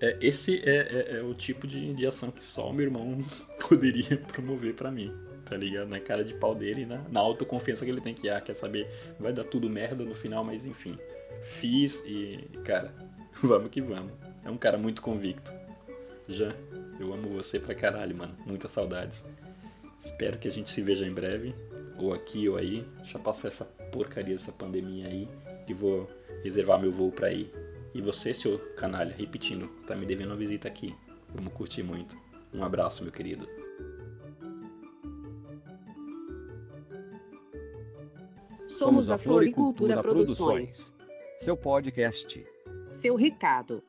É, 0.00 0.16
esse 0.22 0.58
é, 0.64 0.76
é, 0.76 1.16
é, 1.18 1.22
o 1.22 1.34
tipo 1.34 1.66
de, 1.66 1.92
de 1.92 2.06
ação 2.06 2.30
que 2.30 2.42
só 2.42 2.72
meu 2.72 2.86
irmão 2.86 3.18
poderia 3.68 4.16
promover 4.16 4.72
para 4.72 4.90
mim, 4.90 5.12
tá 5.44 5.54
ligado? 5.54 5.88
Na 5.88 6.00
cara 6.00 6.24
de 6.24 6.32
pau 6.32 6.54
dele, 6.54 6.86
na, 6.86 7.04
na 7.10 7.20
autoconfiança 7.20 7.84
que 7.84 7.90
ele 7.90 8.00
tem 8.00 8.14
que, 8.14 8.30
ah, 8.30 8.40
quer 8.40 8.54
saber, 8.54 8.88
vai 9.20 9.32
dar 9.32 9.44
tudo 9.44 9.68
merda 9.68 10.02
no 10.02 10.14
final, 10.14 10.42
mas 10.42 10.64
enfim, 10.64 10.96
fiz 11.42 12.02
e, 12.06 12.38
cara, 12.64 12.94
vamos 13.42 13.70
que 13.70 13.82
vamos. 13.82 14.12
É 14.44 14.50
um 14.50 14.56
cara 14.56 14.78
muito 14.78 15.02
convicto. 15.02 15.52
Já, 16.28 16.54
eu 17.00 17.12
amo 17.12 17.28
você 17.28 17.58
pra 17.58 17.74
caralho, 17.74 18.16
mano. 18.16 18.36
Muitas 18.46 18.72
saudades. 18.72 19.26
Espero 20.02 20.38
que 20.38 20.48
a 20.48 20.50
gente 20.50 20.70
se 20.70 20.82
veja 20.82 21.06
em 21.06 21.12
breve, 21.12 21.54
ou 21.98 22.12
aqui 22.12 22.48
ou 22.48 22.56
aí. 22.56 22.86
Já 23.02 23.18
passar 23.18 23.48
essa 23.48 23.64
porcaria 23.64 24.34
dessa 24.34 24.52
pandemia 24.52 25.08
aí 25.08 25.28
e 25.66 25.74
vou 25.74 26.08
reservar 26.42 26.80
meu 26.80 26.92
voo 26.92 27.10
pra 27.10 27.32
ir. 27.32 27.52
E 27.94 28.00
você, 28.00 28.34
seu 28.34 28.58
canalha, 28.76 29.14
repetindo, 29.16 29.68
tá 29.86 29.96
me 29.96 30.06
devendo 30.06 30.30
uma 30.30 30.36
visita 30.36 30.68
aqui. 30.68 30.94
Vamos 31.34 31.52
curtir 31.52 31.82
muito. 31.82 32.16
Um 32.52 32.62
abraço, 32.62 33.02
meu 33.02 33.12
querido. 33.12 33.48
Somos 38.66 39.10
a 39.10 39.18
Floricultura 39.18 40.00
Produções. 40.02 40.94
Seu 41.38 41.56
podcast. 41.56 42.44
Seu 42.90 43.16
recado. 43.16 43.82